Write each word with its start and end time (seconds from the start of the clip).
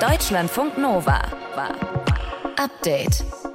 Deutschlandfunk 0.00 0.78
Nova. 0.78 1.20
Update. 2.56 3.49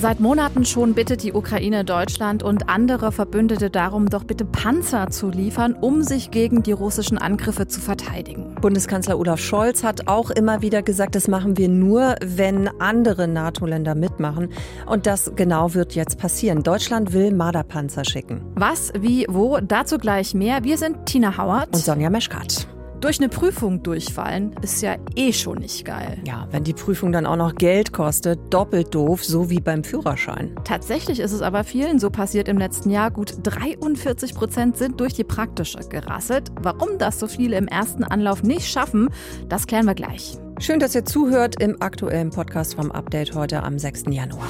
Seit 0.00 0.18
Monaten 0.18 0.64
schon 0.64 0.94
bittet 0.94 1.22
die 1.22 1.34
Ukraine 1.34 1.84
Deutschland 1.84 2.42
und 2.42 2.70
andere 2.70 3.12
Verbündete 3.12 3.68
darum, 3.68 4.08
doch 4.08 4.24
bitte 4.24 4.46
Panzer 4.46 5.10
zu 5.10 5.28
liefern, 5.28 5.74
um 5.74 6.02
sich 6.02 6.30
gegen 6.30 6.62
die 6.62 6.72
russischen 6.72 7.18
Angriffe 7.18 7.66
zu 7.66 7.82
verteidigen. 7.82 8.54
Bundeskanzler 8.62 9.18
Olaf 9.18 9.40
Scholz 9.40 9.84
hat 9.84 10.08
auch 10.08 10.30
immer 10.30 10.62
wieder 10.62 10.80
gesagt, 10.80 11.16
das 11.16 11.28
machen 11.28 11.58
wir 11.58 11.68
nur, 11.68 12.14
wenn 12.24 12.68
andere 12.80 13.28
NATO-Länder 13.28 13.94
mitmachen. 13.94 14.48
Und 14.86 15.04
das 15.04 15.32
genau 15.36 15.74
wird 15.74 15.94
jetzt 15.94 16.18
passieren. 16.18 16.62
Deutschland 16.62 17.12
will 17.12 17.30
Marderpanzer 17.34 18.06
schicken. 18.06 18.40
Was, 18.54 18.94
wie, 18.98 19.26
wo, 19.28 19.58
dazu 19.60 19.98
gleich 19.98 20.32
mehr. 20.32 20.64
Wir 20.64 20.78
sind 20.78 21.04
Tina 21.04 21.36
Hauert 21.36 21.74
und 21.74 21.84
Sonja 21.84 22.08
Meschkat. 22.08 22.66
Durch 23.00 23.18
eine 23.18 23.30
Prüfung 23.30 23.82
durchfallen 23.82 24.54
ist 24.60 24.82
ja 24.82 24.96
eh 25.16 25.32
schon 25.32 25.58
nicht 25.58 25.86
geil. 25.86 26.18
Ja, 26.26 26.46
wenn 26.50 26.64
die 26.64 26.74
Prüfung 26.74 27.12
dann 27.12 27.24
auch 27.24 27.36
noch 27.36 27.54
Geld 27.54 27.94
kostet, 27.94 28.38
doppelt 28.52 28.94
doof, 28.94 29.24
so 29.24 29.48
wie 29.48 29.60
beim 29.60 29.84
Führerschein. 29.84 30.54
Tatsächlich 30.64 31.18
ist 31.18 31.32
es 31.32 31.40
aber 31.40 31.64
vielen 31.64 31.98
so 31.98 32.10
passiert 32.10 32.46
im 32.46 32.58
letzten 32.58 32.90
Jahr. 32.90 33.10
Gut 33.10 33.36
43 33.42 34.34
Prozent 34.34 34.76
sind 34.76 35.00
durch 35.00 35.14
die 35.14 35.24
praktische 35.24 35.78
gerasselt. 35.88 36.52
Warum 36.60 36.98
das 36.98 37.18
so 37.18 37.26
viele 37.26 37.56
im 37.56 37.68
ersten 37.68 38.04
Anlauf 38.04 38.42
nicht 38.42 38.66
schaffen, 38.66 39.08
das 39.48 39.66
klären 39.66 39.86
wir 39.86 39.94
gleich. 39.94 40.36
Schön, 40.58 40.78
dass 40.78 40.94
ihr 40.94 41.06
zuhört 41.06 41.58
im 41.62 41.80
aktuellen 41.80 42.28
Podcast 42.28 42.74
vom 42.74 42.92
Update 42.92 43.34
heute 43.34 43.62
am 43.62 43.78
6. 43.78 44.04
Januar. 44.10 44.46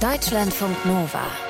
Deutschlandfunk 0.00 0.86
Nova. 0.86 1.45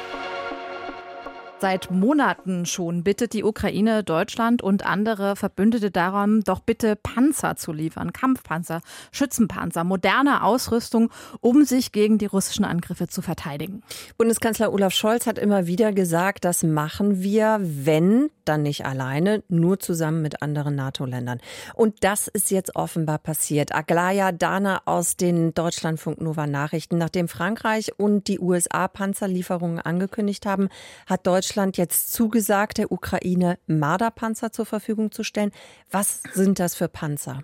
Seit 1.58 1.90
Monaten 1.90 2.66
schon 2.66 3.02
bittet 3.02 3.32
die 3.32 3.42
Ukraine 3.42 4.04
Deutschland 4.04 4.60
und 4.60 4.84
andere 4.84 5.36
Verbündete 5.36 5.90
darum, 5.90 6.44
doch 6.44 6.60
bitte 6.60 6.96
Panzer 6.96 7.56
zu 7.56 7.72
liefern, 7.72 8.12
Kampfpanzer, 8.12 8.82
Schützenpanzer, 9.10 9.82
moderne 9.82 10.42
Ausrüstung, 10.42 11.10
um 11.40 11.64
sich 11.64 11.92
gegen 11.92 12.18
die 12.18 12.26
russischen 12.26 12.66
Angriffe 12.66 13.08
zu 13.08 13.22
verteidigen. 13.22 13.82
Bundeskanzler 14.18 14.70
Olaf 14.70 14.92
Scholz 14.92 15.26
hat 15.26 15.38
immer 15.38 15.66
wieder 15.66 15.92
gesagt, 15.92 16.44
das 16.44 16.62
machen 16.62 17.22
wir, 17.22 17.58
wenn, 17.62 18.28
dann 18.48 18.62
nicht 18.62 18.86
alleine, 18.86 19.42
nur 19.48 19.78
zusammen 19.78 20.22
mit 20.22 20.42
anderen 20.42 20.74
NATO-Ländern. 20.74 21.40
Und 21.74 22.04
das 22.04 22.28
ist 22.28 22.50
jetzt 22.50 22.76
offenbar 22.76 23.18
passiert. 23.18 23.74
Aglaya 23.74 24.32
Dana 24.32 24.82
aus 24.84 25.16
den 25.16 25.54
Deutschlandfunk 25.54 26.20
Nova 26.20 26.46
Nachrichten. 26.46 26.98
Nachdem 26.98 27.28
Frankreich 27.28 27.98
und 27.98 28.28
die 28.28 28.40
USA 28.40 28.88
Panzerlieferungen 28.88 29.80
angekündigt 29.80 30.46
haben, 30.46 30.68
hat 31.06 31.26
Deutschland 31.26 31.76
jetzt 31.76 32.12
zugesagt, 32.12 32.78
der 32.78 32.92
Ukraine 32.92 33.58
Marderpanzer 33.66 34.52
zur 34.52 34.66
Verfügung 34.66 35.12
zu 35.12 35.22
stellen. 35.22 35.52
Was 35.90 36.22
sind 36.34 36.58
das 36.58 36.74
für 36.74 36.88
Panzer? 36.88 37.42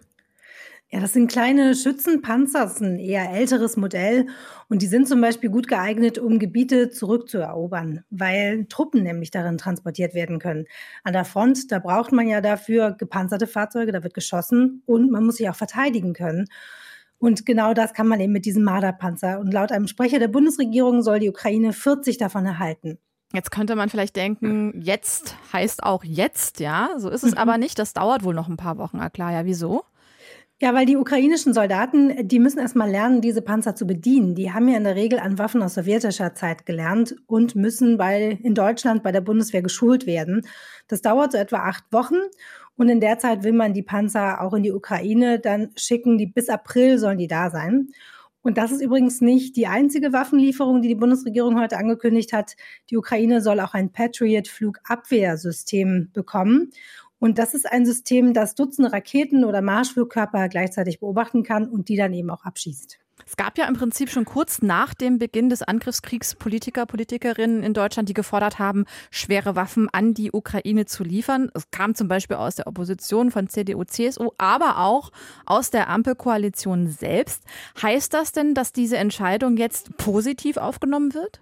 Ja, 0.95 1.01
das 1.01 1.15
sind 1.15 1.31
kleine 1.31 1.75
Schützenpanzer, 1.75 2.65
das 2.65 2.75
ist 2.75 2.83
ein 2.83 2.99
eher 2.99 3.31
älteres 3.31 3.79
Modell 3.79 4.27
und 4.69 4.83
die 4.83 4.87
sind 4.87 5.09
zum 5.09 5.23
Beispiel 5.23 5.49
gut 5.49 5.67
geeignet, 5.67 6.19
um 6.19 6.39
Gebiete 6.39 6.91
zurückzuerobern, 6.91 8.05
weil 8.11 8.67
Truppen 8.67 9.03
nämlich 9.03 9.31
darin 9.31 9.57
transportiert 9.57 10.13
werden 10.13 10.39
können. 10.39 10.67
An 11.03 11.15
der 11.15 11.25
Front, 11.25 11.73
da 11.73 11.79
braucht 11.79 12.13
man 12.13 12.29
ja 12.29 12.43
dafür 12.43 12.93
gepanzerte 12.93 13.47
Fahrzeuge, 13.47 13.91
da 13.91 14.03
wird 14.03 14.13
geschossen 14.13 14.83
und 14.85 15.11
man 15.11 15.25
muss 15.25 15.37
sich 15.37 15.49
auch 15.49 15.55
verteidigen 15.55 16.13
können. 16.13 16.45
Und 17.17 17.47
genau 17.47 17.73
das 17.73 17.95
kann 17.95 18.07
man 18.07 18.21
eben 18.21 18.33
mit 18.33 18.45
diesem 18.45 18.65
Marderpanzer. 18.65 19.39
Und 19.41 19.55
laut 19.55 19.73
einem 19.73 19.87
Sprecher 19.87 20.19
der 20.19 20.29
Bundesregierung 20.29 21.03
soll 21.03 21.21
die 21.21 21.31
Ukraine 21.31 21.73
40 21.73 22.19
davon 22.19 22.45
erhalten. 22.45 22.99
Jetzt 23.33 23.51
könnte 23.51 23.77
man 23.77 23.89
vielleicht 23.89 24.17
denken, 24.17 24.83
jetzt 24.83 25.37
heißt 25.53 25.85
auch 25.85 26.05
jetzt, 26.05 26.61
ja. 26.61 26.91
So 26.99 27.09
ist 27.09 27.23
es 27.23 27.33
mhm. 27.33 27.39
aber 27.39 27.57
nicht. 27.57 27.79
Das 27.79 27.95
dauert 27.95 28.25
wohl 28.25 28.35
noch 28.35 28.49
ein 28.49 28.59
paar 28.59 28.77
Wochen, 28.77 28.99
klar. 29.13 29.33
Ja, 29.33 29.47
wieso? 29.47 29.85
Ja, 30.63 30.75
weil 30.75 30.87
die 30.87 30.97
ukrainischen 30.97 31.55
Soldaten, 31.55 32.29
die 32.29 32.39
müssen 32.39 32.61
erstmal 32.61 32.89
lernen, 32.89 33.21
diese 33.21 33.43
Panzer 33.43 33.75
zu 33.75 33.85
bedienen. 33.85 34.37
Die 34.37 34.53
haben 34.53 34.69
ja 34.69 34.77
in 34.77 34.85
der 34.85 34.95
Regel 34.95 35.19
an 35.19 35.37
Waffen 35.37 35.61
aus 35.61 35.75
sowjetischer 35.75 36.37
Zeit 36.37 36.67
gelernt 36.67 37.17
und 37.27 37.57
müssen 37.57 37.99
bei, 37.99 38.39
in 38.45 38.55
Deutschland 38.55 39.03
bei 39.03 39.11
der 39.11 39.23
Bundeswehr 39.23 39.63
geschult 39.63 40.07
werden. 40.07 40.47
Das 40.87 41.03
dauert 41.03 41.33
so 41.33 41.39
etwa 41.39 41.65
acht 41.65 41.83
Wochen. 41.91 42.15
Und 42.77 42.89
in 42.89 43.01
der 43.01 43.19
Zeit 43.19 43.43
will 43.43 43.55
man 43.55 43.75
die 43.75 43.83
Panzer 43.83 44.41
auch 44.41 44.55
in 44.55 44.63
die 44.63 44.71
Ukraine 44.71 45.41
dann 45.41 45.73
schicken. 45.75 46.17
Die 46.17 46.29
bis 46.29 46.49
April 46.49 46.97
sollen 46.99 47.19
die 47.19 47.27
da 47.27 47.51
sein. 47.51 47.89
Und 48.43 48.57
das 48.57 48.71
ist 48.71 48.83
übrigens 48.83 49.21
nicht 49.21 49.57
die 49.57 49.67
einzige 49.67 50.13
Waffenlieferung, 50.13 50.81
die 50.81 50.87
die 50.89 50.95
Bundesregierung 50.95 51.61
heute 51.61 51.77
angekündigt 51.77 52.33
hat. 52.33 52.55
Die 52.89 52.97
Ukraine 52.97 53.41
soll 53.41 53.59
auch 53.59 53.75
ein 53.75 53.91
Patriot-Flugabwehrsystem 53.91 56.11
bekommen. 56.13 56.71
Und 57.23 57.39
das 57.39 57.55
ist 57.55 57.71
ein 57.71 57.87
System, 57.87 58.35
das 58.35 58.57
Dutzende 58.57 58.93
Raketen 58.93 59.45
oder 59.45 59.63
Marschflugkörper 59.63 60.49
gleichzeitig 60.49 60.99
beobachten 60.99 61.45
kann 61.45 61.69
und 61.69 61.89
die 61.89 61.95
dann 61.95 62.13
eben 62.13 62.31
auch 62.31 62.45
abschießt. 62.45 62.99
Es 63.25 63.37
gab 63.37 63.57
ja 63.59 63.69
im 63.69 63.75
Prinzip 63.75 64.11
schon 64.11 64.25
kurz 64.25 64.61
nach 64.61 64.93
dem 64.93 65.19
Beginn 65.21 65.49
des 65.49 65.63
Angriffskriegs 65.63 66.35
Politiker, 66.35 66.85
Politikerinnen 66.85 67.63
in 67.63 67.75
Deutschland, 67.75 68.09
die 68.09 68.13
gefordert 68.13 68.59
haben, 68.59 68.87
schwere 69.13 69.55
Waffen 69.55 69.89
an 69.93 70.15
die 70.15 70.33
Ukraine 70.33 70.85
zu 70.85 71.05
liefern. 71.05 71.49
Es 71.55 71.71
kam 71.71 71.95
zum 71.95 72.09
Beispiel 72.09 72.39
aus 72.39 72.57
der 72.57 72.67
Opposition 72.67 73.31
von 73.31 73.49
CDU, 73.49 73.85
CSU, 73.85 74.31
aber 74.37 74.79
auch 74.79 75.13
aus 75.47 75.71
der 75.71 75.91
Ampelkoalition 75.91 76.89
selbst. 76.89 77.45
Heißt 77.81 78.13
das 78.15 78.33
denn, 78.33 78.55
dass 78.55 78.73
diese 78.73 78.97
Entscheidung 78.97 79.57
jetzt 79.57 79.97
positiv 79.97 80.57
aufgenommen 80.57 81.15
wird? 81.15 81.41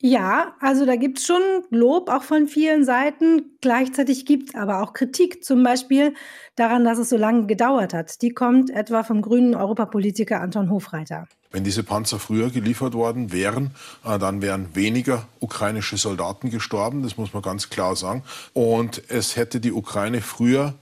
Ja, 0.00 0.54
also 0.60 0.86
da 0.86 0.94
gibt's 0.94 1.26
schon 1.26 1.42
Lob 1.70 2.08
auch 2.08 2.22
von 2.22 2.46
vielen 2.46 2.84
Seiten. 2.84 3.56
Gleichzeitig 3.60 4.26
gibt's 4.26 4.54
aber 4.54 4.80
auch 4.80 4.92
Kritik, 4.92 5.42
zum 5.42 5.64
Beispiel 5.64 6.14
daran, 6.54 6.84
dass 6.84 6.98
es 6.98 7.08
so 7.08 7.16
lange 7.16 7.46
gedauert 7.46 7.94
hat. 7.94 8.22
Die 8.22 8.30
kommt 8.30 8.70
etwa 8.70 9.02
vom 9.02 9.22
grünen 9.22 9.56
Europapolitiker 9.56 10.40
Anton 10.40 10.70
Hofreiter. 10.70 11.26
Wenn 11.50 11.64
diese 11.64 11.82
Panzer 11.82 12.20
früher 12.20 12.50
geliefert 12.50 12.94
worden 12.94 13.32
wären, 13.32 13.72
äh, 14.04 14.18
dann 14.20 14.40
wären 14.40 14.76
weniger 14.76 15.26
ukrainische 15.40 15.96
Soldaten 15.96 16.50
gestorben, 16.50 17.02
das 17.02 17.16
muss 17.16 17.32
man 17.32 17.42
ganz 17.42 17.68
klar 17.68 17.96
sagen. 17.96 18.22
Und 18.52 19.02
es 19.08 19.36
hätte 19.36 19.58
die 19.58 19.72
Ukraine 19.72 20.20
früher 20.20 20.74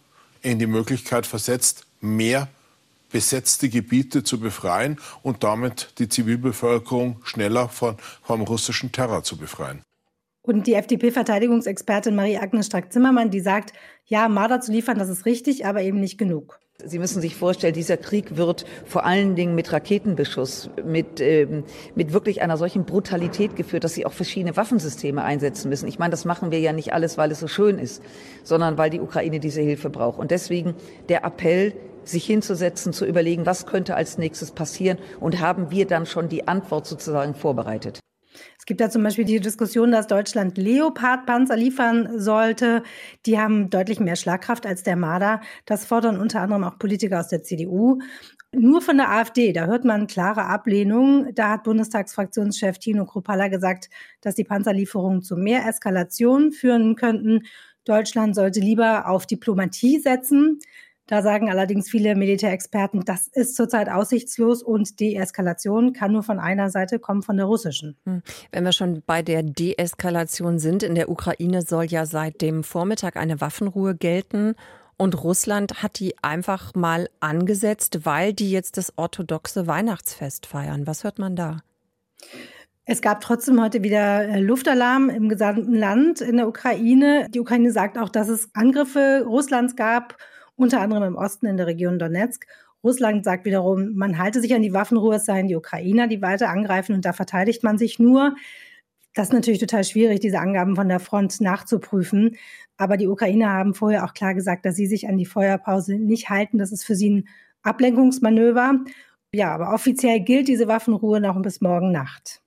in 0.42 0.58
die 0.58 0.66
Möglichkeit 0.66 1.24
versetzt, 1.26 1.86
mehr 2.00 2.48
besetzte 3.10 3.68
Gebiete 3.68 4.24
zu 4.24 4.40
befreien 4.40 4.98
und 5.22 5.44
damit 5.44 5.94
die 5.98 6.08
Zivilbevölkerung 6.08 7.20
schneller 7.24 7.68
von, 7.68 7.96
vom 8.22 8.42
russischen 8.42 8.92
Terror 8.92 9.22
zu 9.22 9.36
befreien. 9.36 9.82
Und 10.42 10.68
die 10.68 10.74
FDP-Verteidigungsexpertin 10.74 12.14
Marie-Agnes 12.14 12.66
Strack-Zimmermann, 12.66 13.30
die 13.30 13.40
sagt, 13.40 13.72
ja, 14.04 14.28
Marder 14.28 14.60
zu 14.60 14.70
liefern, 14.70 14.96
das 14.98 15.08
ist 15.08 15.26
richtig, 15.26 15.66
aber 15.66 15.82
eben 15.82 15.98
nicht 15.98 16.18
genug. 16.18 16.60
Sie 16.84 16.98
müssen 16.98 17.22
sich 17.22 17.34
vorstellen, 17.34 17.72
dieser 17.72 17.96
Krieg 17.96 18.36
wird 18.36 18.66
vor 18.84 19.06
allen 19.06 19.34
Dingen 19.34 19.54
mit 19.54 19.72
Raketenbeschuss, 19.72 20.68
mit, 20.84 21.20
ähm, 21.20 21.64
mit 21.94 22.12
wirklich 22.12 22.42
einer 22.42 22.58
solchen 22.58 22.84
Brutalität 22.84 23.56
geführt, 23.56 23.82
dass 23.82 23.94
sie 23.94 24.04
auch 24.04 24.12
verschiedene 24.12 24.56
Waffensysteme 24.56 25.24
einsetzen 25.24 25.70
müssen. 25.70 25.88
Ich 25.88 25.98
meine, 25.98 26.10
das 26.10 26.26
machen 26.26 26.50
wir 26.50 26.60
ja 26.60 26.72
nicht 26.72 26.92
alles, 26.92 27.16
weil 27.16 27.32
es 27.32 27.40
so 27.40 27.48
schön 27.48 27.78
ist, 27.78 28.02
sondern 28.44 28.76
weil 28.76 28.90
die 28.90 29.00
Ukraine 29.00 29.40
diese 29.40 29.62
Hilfe 29.62 29.88
braucht. 29.88 30.18
Und 30.18 30.30
deswegen 30.30 30.74
der 31.08 31.24
Appell, 31.24 31.72
sich 32.08 32.24
hinzusetzen, 32.24 32.92
zu 32.92 33.04
überlegen, 33.04 33.46
was 33.46 33.66
könnte 33.66 33.94
als 33.94 34.18
nächstes 34.18 34.52
passieren 34.52 34.98
und 35.20 35.40
haben 35.40 35.70
wir 35.70 35.86
dann 35.86 36.06
schon 36.06 36.28
die 36.28 36.48
Antwort 36.48 36.86
sozusagen 36.86 37.34
vorbereitet. 37.34 38.00
Es 38.58 38.66
gibt 38.66 38.80
da 38.80 38.90
zum 38.90 39.02
Beispiel 39.02 39.24
die 39.24 39.40
Diskussion, 39.40 39.92
dass 39.92 40.06
Deutschland 40.06 40.58
Leopard-Panzer 40.58 41.56
liefern 41.56 42.18
sollte. 42.18 42.82
Die 43.24 43.38
haben 43.38 43.70
deutlich 43.70 44.00
mehr 44.00 44.16
Schlagkraft 44.16 44.66
als 44.66 44.82
der 44.82 44.96
Marder. 44.96 45.40
Das 45.64 45.86
fordern 45.86 46.20
unter 46.20 46.40
anderem 46.40 46.64
auch 46.64 46.78
Politiker 46.78 47.20
aus 47.20 47.28
der 47.28 47.42
CDU. 47.42 47.98
Nur 48.52 48.80
von 48.80 48.96
der 48.96 49.10
AfD, 49.10 49.52
da 49.52 49.66
hört 49.66 49.84
man 49.84 50.06
klare 50.06 50.46
Ablehnung. 50.46 51.28
Da 51.34 51.50
hat 51.50 51.64
Bundestagsfraktionschef 51.64 52.78
Tino 52.78 53.04
Kropalla 53.04 53.48
gesagt, 53.48 53.88
dass 54.20 54.34
die 54.34 54.44
Panzerlieferungen 54.44 55.22
zu 55.22 55.36
mehr 55.36 55.66
Eskalation 55.66 56.52
führen 56.52 56.96
könnten. 56.96 57.42
Deutschland 57.84 58.34
sollte 58.34 58.60
lieber 58.60 59.08
auf 59.08 59.26
Diplomatie 59.26 60.00
setzen. 60.00 60.58
Da 61.06 61.22
sagen 61.22 61.50
allerdings 61.50 61.88
viele 61.88 62.16
Militärexperten, 62.16 63.04
das 63.04 63.28
ist 63.28 63.54
zurzeit 63.54 63.88
aussichtslos 63.88 64.62
und 64.62 64.98
Deeskalation 64.98 65.92
kann 65.92 66.10
nur 66.12 66.24
von 66.24 66.40
einer 66.40 66.68
Seite 66.68 66.98
kommen, 66.98 67.22
von 67.22 67.36
der 67.36 67.46
russischen. 67.46 67.96
Hm. 68.04 68.22
Wenn 68.50 68.64
wir 68.64 68.72
schon 68.72 69.02
bei 69.06 69.22
der 69.22 69.44
Deeskalation 69.44 70.58
sind, 70.58 70.82
in 70.82 70.96
der 70.96 71.08
Ukraine 71.08 71.62
soll 71.62 71.84
ja 71.84 72.06
seit 72.06 72.42
dem 72.42 72.64
Vormittag 72.64 73.16
eine 73.16 73.40
Waffenruhe 73.40 73.94
gelten. 73.94 74.56
Und 74.96 75.22
Russland 75.22 75.82
hat 75.82 76.00
die 76.00 76.14
einfach 76.22 76.74
mal 76.74 77.08
angesetzt, 77.20 78.04
weil 78.04 78.32
die 78.32 78.50
jetzt 78.50 78.76
das 78.76 78.92
orthodoxe 78.96 79.68
Weihnachtsfest 79.68 80.46
feiern. 80.46 80.86
Was 80.86 81.04
hört 81.04 81.18
man 81.18 81.36
da? 81.36 81.58
Es 82.84 83.00
gab 83.00 83.20
trotzdem 83.20 83.62
heute 83.62 83.82
wieder 83.82 84.28
äh, 84.28 84.40
Luftalarm 84.40 85.10
im 85.10 85.28
gesamten 85.28 85.74
Land 85.74 86.20
in 86.20 86.36
der 86.36 86.48
Ukraine. 86.48 87.28
Die 87.30 87.40
Ukraine 87.40 87.70
sagt 87.70 87.98
auch, 87.98 88.08
dass 88.08 88.28
es 88.28 88.48
Angriffe 88.54 89.24
Russlands 89.26 89.76
gab 89.76 90.16
unter 90.56 90.80
anderem 90.80 91.04
im 91.04 91.16
Osten 91.16 91.46
in 91.46 91.56
der 91.56 91.66
Region 91.66 91.98
Donetsk. 91.98 92.46
Russland 92.82 93.24
sagt 93.24 93.44
wiederum, 93.44 93.94
man 93.94 94.18
halte 94.18 94.40
sich 94.40 94.54
an 94.54 94.62
die 94.62 94.72
Waffenruhe, 94.72 95.16
es 95.16 95.24
seien 95.24 95.48
die 95.48 95.56
Ukrainer, 95.56 96.06
die 96.06 96.22
weiter 96.22 96.48
angreifen 96.50 96.94
und 96.94 97.04
da 97.04 97.12
verteidigt 97.12 97.62
man 97.62 97.78
sich 97.78 97.98
nur. 97.98 98.34
Das 99.14 99.28
ist 99.28 99.32
natürlich 99.32 99.60
total 99.60 99.82
schwierig, 99.82 100.20
diese 100.20 100.40
Angaben 100.40 100.76
von 100.76 100.88
der 100.88 101.00
Front 101.00 101.40
nachzuprüfen. 101.40 102.36
Aber 102.76 102.98
die 102.98 103.08
Ukrainer 103.08 103.48
haben 103.48 103.72
vorher 103.74 104.04
auch 104.04 104.12
klar 104.12 104.34
gesagt, 104.34 104.66
dass 104.66 104.76
sie 104.76 104.86
sich 104.86 105.08
an 105.08 105.16
die 105.16 105.24
Feuerpause 105.24 105.94
nicht 105.96 106.28
halten. 106.28 106.58
Das 106.58 106.70
ist 106.70 106.84
für 106.84 106.94
sie 106.94 107.10
ein 107.10 107.28
Ablenkungsmanöver. 107.62 108.80
Ja, 109.32 109.54
aber 109.54 109.72
offiziell 109.72 110.20
gilt 110.20 110.48
diese 110.48 110.68
Waffenruhe 110.68 111.20
noch 111.20 111.40
bis 111.40 111.62
morgen 111.62 111.92
Nacht. 111.92 112.42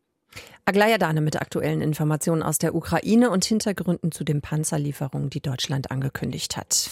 Aglaya 0.70 1.00
Dane 1.00 1.20
mit 1.22 1.42
aktuellen 1.42 1.82
Informationen 1.82 2.44
aus 2.44 2.60
der 2.60 2.76
Ukraine 2.76 3.32
und 3.32 3.44
Hintergründen 3.44 4.12
zu 4.12 4.24
den 4.24 4.40
Panzerlieferungen, 4.40 5.32
die 5.32 5.42
Deutschland 5.42 5.90
angekündigt 5.90 6.58
hat. 6.58 6.92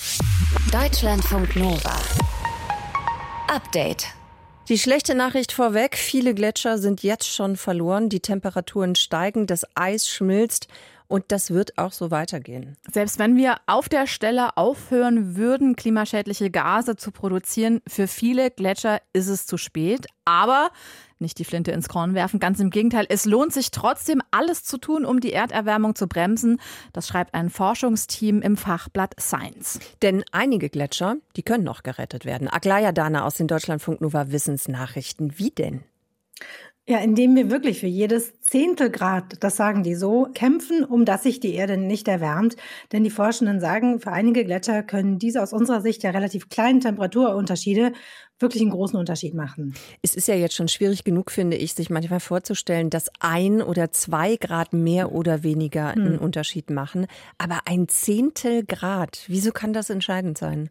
Deutschlandfunk 0.72 1.56
Nova. 1.56 1.96
Update. 3.48 4.08
Die 4.68 4.80
schlechte 4.80 5.14
Nachricht 5.14 5.52
vorweg, 5.52 5.96
viele 5.96 6.34
Gletscher 6.34 6.80
sind 6.80 7.04
jetzt 7.04 7.28
schon 7.28 7.56
verloren, 7.56 8.10
die 8.10 8.20
Temperaturen 8.20 8.96
steigen, 8.96 9.46
das 9.46 9.64
Eis 9.76 10.10
schmilzt 10.10 10.68
und 11.08 11.26
das 11.28 11.52
wird 11.52 11.78
auch 11.78 11.92
so 11.92 12.10
weitergehen. 12.10 12.78
Selbst 12.92 13.20
wenn 13.20 13.38
wir 13.38 13.58
auf 13.68 13.90
der 13.90 14.08
Stelle 14.08 14.58
aufhören 14.58 15.36
würden, 15.36 15.76
klimaschädliche 15.76 16.50
Gase 16.50 16.96
zu 16.96 17.12
produzieren, 17.12 17.82
für 17.88 18.08
viele 18.08 18.50
Gletscher 18.50 19.02
ist 19.14 19.28
es 19.28 19.46
zu 19.46 19.58
spät. 19.58 20.08
Aber 20.26 20.72
nicht 21.20 21.40
die 21.40 21.46
Flinte 21.46 21.72
ins 21.72 21.90
Korn 21.90 22.14
werfen, 22.14 22.40
ganz 22.40 22.60
im 22.60 22.70
Gegenteil. 22.70 23.06
Es 23.10 23.26
lohnt 23.26 23.54
sich 23.54 23.72
trotzdem, 23.72 24.22
alles 24.32 24.64
zu 24.64 24.78
tun, 24.78 25.06
um 25.06 25.20
die 25.20 25.34
Erderwärmung 25.34 25.96
zu 25.96 26.08
bremsen. 26.08 26.60
Das 26.94 27.08
schreibt 27.08 27.34
ein 27.34 27.50
Forschungsteam 27.50 28.42
im 28.42 28.58
Fachblatt 28.58 29.16
Science. 29.20 29.80
Denn 30.02 30.24
einige 30.32 30.70
Gletscher, 30.70 31.18
die 31.36 31.44
können 31.44 31.64
noch 31.64 31.84
gerettet 31.84 32.26
werden. 32.26 32.48
Aglaya 32.48 32.92
Dana 32.92 33.26
aus 33.26 33.36
den 33.36 33.48
Deutschlandfunk 33.48 34.02
Nova 34.02 34.32
Wissensnachrichten. 34.32 35.38
Wie 35.38 35.52
denn? 35.52 35.84
Ja, 36.90 37.00
indem 37.00 37.36
wir 37.36 37.52
wirklich 37.52 37.82
für 37.82 37.88
jedes 37.88 38.40
Zehntelgrad, 38.40 39.44
das 39.44 39.58
sagen 39.58 39.84
die 39.84 39.96
so, 39.96 40.30
kämpfen, 40.34 40.86
um 40.86 41.04
dass 41.04 41.24
sich 41.24 41.42
die 41.42 41.54
Erde 41.54 41.76
nicht 41.76 42.08
erwärmt. 42.08 42.56
Denn 42.94 43.04
die 43.04 43.10
Forschenden 43.10 43.60
sagen, 43.60 44.00
für 44.00 44.14
einige 44.14 44.46
Gletscher 44.46 44.84
können 44.84 45.20
diese 45.20 45.44
aus 45.44 45.52
unserer 45.52 45.82
Sicht 45.82 46.04
ja 46.04 46.12
relativ 46.12 46.48
kleinen 46.48 46.80
Temperaturunterschiede 46.80 47.92
wirklich 48.40 48.62
einen 48.62 48.72
großen 48.72 48.98
Unterschied 48.98 49.34
machen. 49.34 49.74
Es 50.02 50.16
ist 50.16 50.30
ja 50.30 50.36
jetzt 50.36 50.56
schon 50.56 50.70
schwierig 50.70 51.04
genug, 51.04 51.32
finde 51.32 51.58
ich, 51.58 51.74
sich 51.74 51.90
manchmal 51.90 52.22
vorzustellen, 52.22 52.90
dass 52.90 53.10
ein 53.20 53.62
oder 53.62 53.92
zwei 53.92 54.38
Grad 54.38 54.72
mehr 54.72 55.12
oder 55.12 55.44
weniger 55.44 55.88
einen 55.88 56.14
hm. 56.14 56.20
Unterschied 56.20 56.70
machen. 56.70 57.08
Aber 57.38 57.62
ein 57.66 57.90
Zehntel 57.90 58.64
Grad, 58.64 59.26
wieso 59.28 59.52
kann 59.52 59.74
das 59.74 59.90
entscheidend 59.90 60.38
sein? 60.38 60.70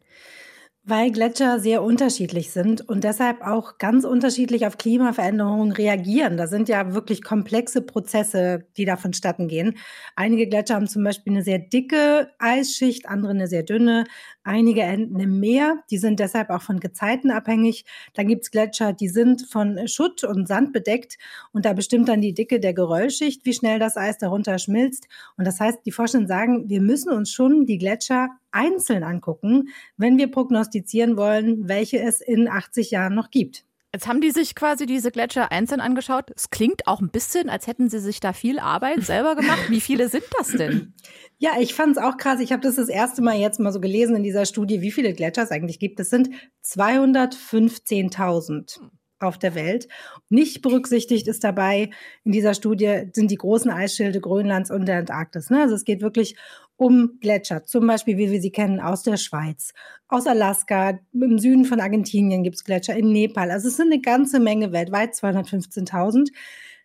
Weil 0.89 1.11
Gletscher 1.11 1.59
sehr 1.59 1.83
unterschiedlich 1.83 2.53
sind 2.53 2.89
und 2.89 3.03
deshalb 3.03 3.43
auch 3.45 3.79
ganz 3.79 4.05
unterschiedlich 4.05 4.69
auf 4.69 4.79
Klimaveränderungen 4.79 5.73
reagieren. 5.73 6.37
Da 6.37 6.47
sind 6.47 6.69
ja 6.69 6.95
wirklich 6.95 7.25
komplexe 7.25 7.83
Prozesse, 7.83 8.69
die 8.77 8.85
da 8.85 8.97
vonstatten 8.97 9.49
gehen. 9.49 9.77
Einige 10.15 10.47
Gletscher 10.47 10.77
haben 10.77 10.87
zum 10.87 11.03
Beispiel 11.03 11.33
eine 11.33 11.43
sehr 11.43 11.59
dicke 11.59 12.31
Eisschicht, 12.39 13.09
andere 13.09 13.33
eine 13.33 13.49
sehr 13.49 13.65
dünne. 13.65 14.05
Einige 14.45 14.83
enden 14.83 15.19
im 15.19 15.41
Meer, 15.41 15.83
die 15.91 15.99
sind 15.99 16.21
deshalb 16.21 16.51
auch 16.51 16.63
von 16.63 16.79
Gezeiten 16.79 17.33
abhängig. 17.33 17.85
Dann 18.15 18.29
gibt's 18.29 18.53
Gletscher, 18.53 18.93
die 18.93 19.09
sind 19.09 19.43
von 19.51 19.89
Schutt 19.89 20.23
und 20.23 20.47
Sand 20.47 20.73
bedeckt 20.73 21.19
und 21.51 21.65
da 21.65 21.73
bestimmt 21.73 22.09
dann 22.09 22.21
die 22.21 22.33
Dicke 22.33 22.61
der 22.61 22.75
Geröllschicht, 22.75 23.45
wie 23.45 23.55
schnell 23.55 23.81
das 23.81 23.97
Eis 23.97 24.19
darunter 24.19 24.61
schmilzt. 24.61 25.09
Und 25.37 25.49
das 25.49 25.59
heißt, 25.59 25.81
die 25.85 25.91
Forscher 25.91 26.25
sagen, 26.29 26.71
wir 26.71 26.81
müssen 26.81 27.11
uns 27.11 27.33
schon 27.33 27.67
die 27.67 27.79
Gletscher 27.79 28.29
einzeln 28.51 29.03
angucken, 29.03 29.69
wenn 29.97 30.19
wir 30.19 30.31
prognostizieren 30.31 31.17
wollen, 31.17 31.69
welche 31.69 32.01
es 32.01 32.21
in 32.21 32.49
80 32.49 32.91
Jahren 32.91 33.15
noch 33.15 33.31
gibt. 33.31 33.65
Jetzt 33.97 34.09
haben 34.09 34.21
die 34.21 34.31
sich 34.31 34.55
quasi 34.55 34.85
diese 34.85 35.11
Gletscher 35.11 35.51
einzeln 35.51 35.81
angeschaut. 35.81 36.31
Es 36.37 36.51
klingt 36.51 36.87
auch 36.87 37.01
ein 37.01 37.09
bisschen, 37.09 37.49
als 37.49 37.67
hätten 37.67 37.89
sie 37.89 37.99
sich 37.99 38.21
da 38.21 38.35
viel 38.35 38.59
Arbeit 38.59 39.03
selber 39.03 39.37
gemacht. 39.37 39.71
Wie 39.71 39.81
viele 39.81 40.11
sind 40.11 40.25
das 40.39 40.49
denn? 40.49 40.93
Ja, 41.39 41.51
ich 41.61 41.75
fand 41.75 41.99
es 41.99 42.03
auch 42.03 42.17
krass. 42.17 42.41
Ich 42.41 42.51
habe 42.51 42.63
das 42.63 42.77
das 42.77 42.89
erste 42.89 43.21
Mal 43.21 43.37
jetzt 43.37 43.61
mal 43.61 43.71
so 43.71 43.79
gelesen 43.79 44.17
in 44.17 44.23
dieser 44.23 44.47
Studie, 44.47 44.81
wie 44.81 44.91
viele 44.91 45.13
Gletscher 45.13 45.43
es 45.43 45.51
eigentlich 45.51 45.79
gibt. 45.79 46.01
Es 46.01 46.09
sind 46.09 46.31
215.000 46.65 48.81
auf 49.19 49.39
der 49.39 49.55
Welt. 49.55 49.89
Nicht 50.29 50.63
berücksichtigt 50.63 51.29
ist 51.29 51.45
dabei 51.45 51.91
in 52.25 52.33
dieser 52.33 52.55
Studie 52.55 53.11
sind 53.13 53.31
die 53.31 53.37
großen 53.37 53.71
Eisschilde 53.71 54.21
Grönlands 54.21 54.71
und 54.71 54.87
der 54.87 54.99
Antarktis. 54.99 55.51
Ne? 55.51 55.61
Also 55.61 55.75
es 55.75 55.85
geht 55.85 56.01
wirklich 56.01 56.37
um 56.77 57.19
Gletscher, 57.21 57.65
zum 57.65 57.87
Beispiel, 57.87 58.19
wie 58.19 58.31
wir 58.31 58.41
sie 58.41 58.51
kennen, 58.51 58.81
aus 58.81 59.03
der 59.03 59.17
Schweiz, 59.17 59.73
aus 60.09 60.27
Alaska, 60.27 60.99
im 61.13 61.39
Süden 61.39 61.65
von 61.65 61.81
Argentinien 61.81 62.43
gibt 62.43 62.57
es 62.57 62.65
Gletscher, 62.65 62.97
in 62.97 63.13
Nepal. 63.13 63.51
Also 63.51 63.69
es 63.69 63.77
sind 63.77 63.93
eine 63.93 64.01
ganze 64.01 64.41
Menge 64.41 64.73
weltweit, 64.73 65.15
215.000. 65.15 66.29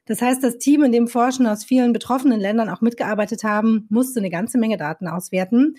Das 0.05 0.21
heißt, 0.21 0.43
das 0.43 0.57
Team, 0.57 0.83
in 0.83 0.91
dem 0.91 1.07
Forschen 1.07 1.45
aus 1.45 1.63
vielen 1.63 1.93
betroffenen 1.93 2.39
Ländern 2.39 2.69
auch 2.69 2.81
mitgearbeitet 2.81 3.43
haben, 3.43 3.85
musste 3.89 4.19
eine 4.19 4.29
ganze 4.29 4.57
Menge 4.57 4.77
Daten 4.77 5.07
auswerten. 5.07 5.75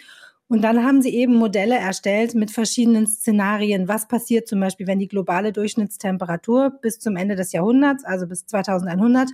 Und 0.48 0.62
dann 0.62 0.84
haben 0.84 1.00
sie 1.00 1.14
eben 1.14 1.34
Modelle 1.34 1.76
erstellt 1.76 2.34
mit 2.34 2.50
verschiedenen 2.50 3.06
Szenarien. 3.06 3.88
Was 3.88 4.06
passiert 4.06 4.46
zum 4.46 4.60
Beispiel, 4.60 4.86
wenn 4.86 4.98
die 4.98 5.08
globale 5.08 5.52
Durchschnittstemperatur 5.52 6.78
bis 6.82 6.98
zum 6.98 7.16
Ende 7.16 7.36
des 7.36 7.52
Jahrhunderts, 7.52 8.04
also 8.04 8.26
bis 8.26 8.46
2100, 8.46 9.30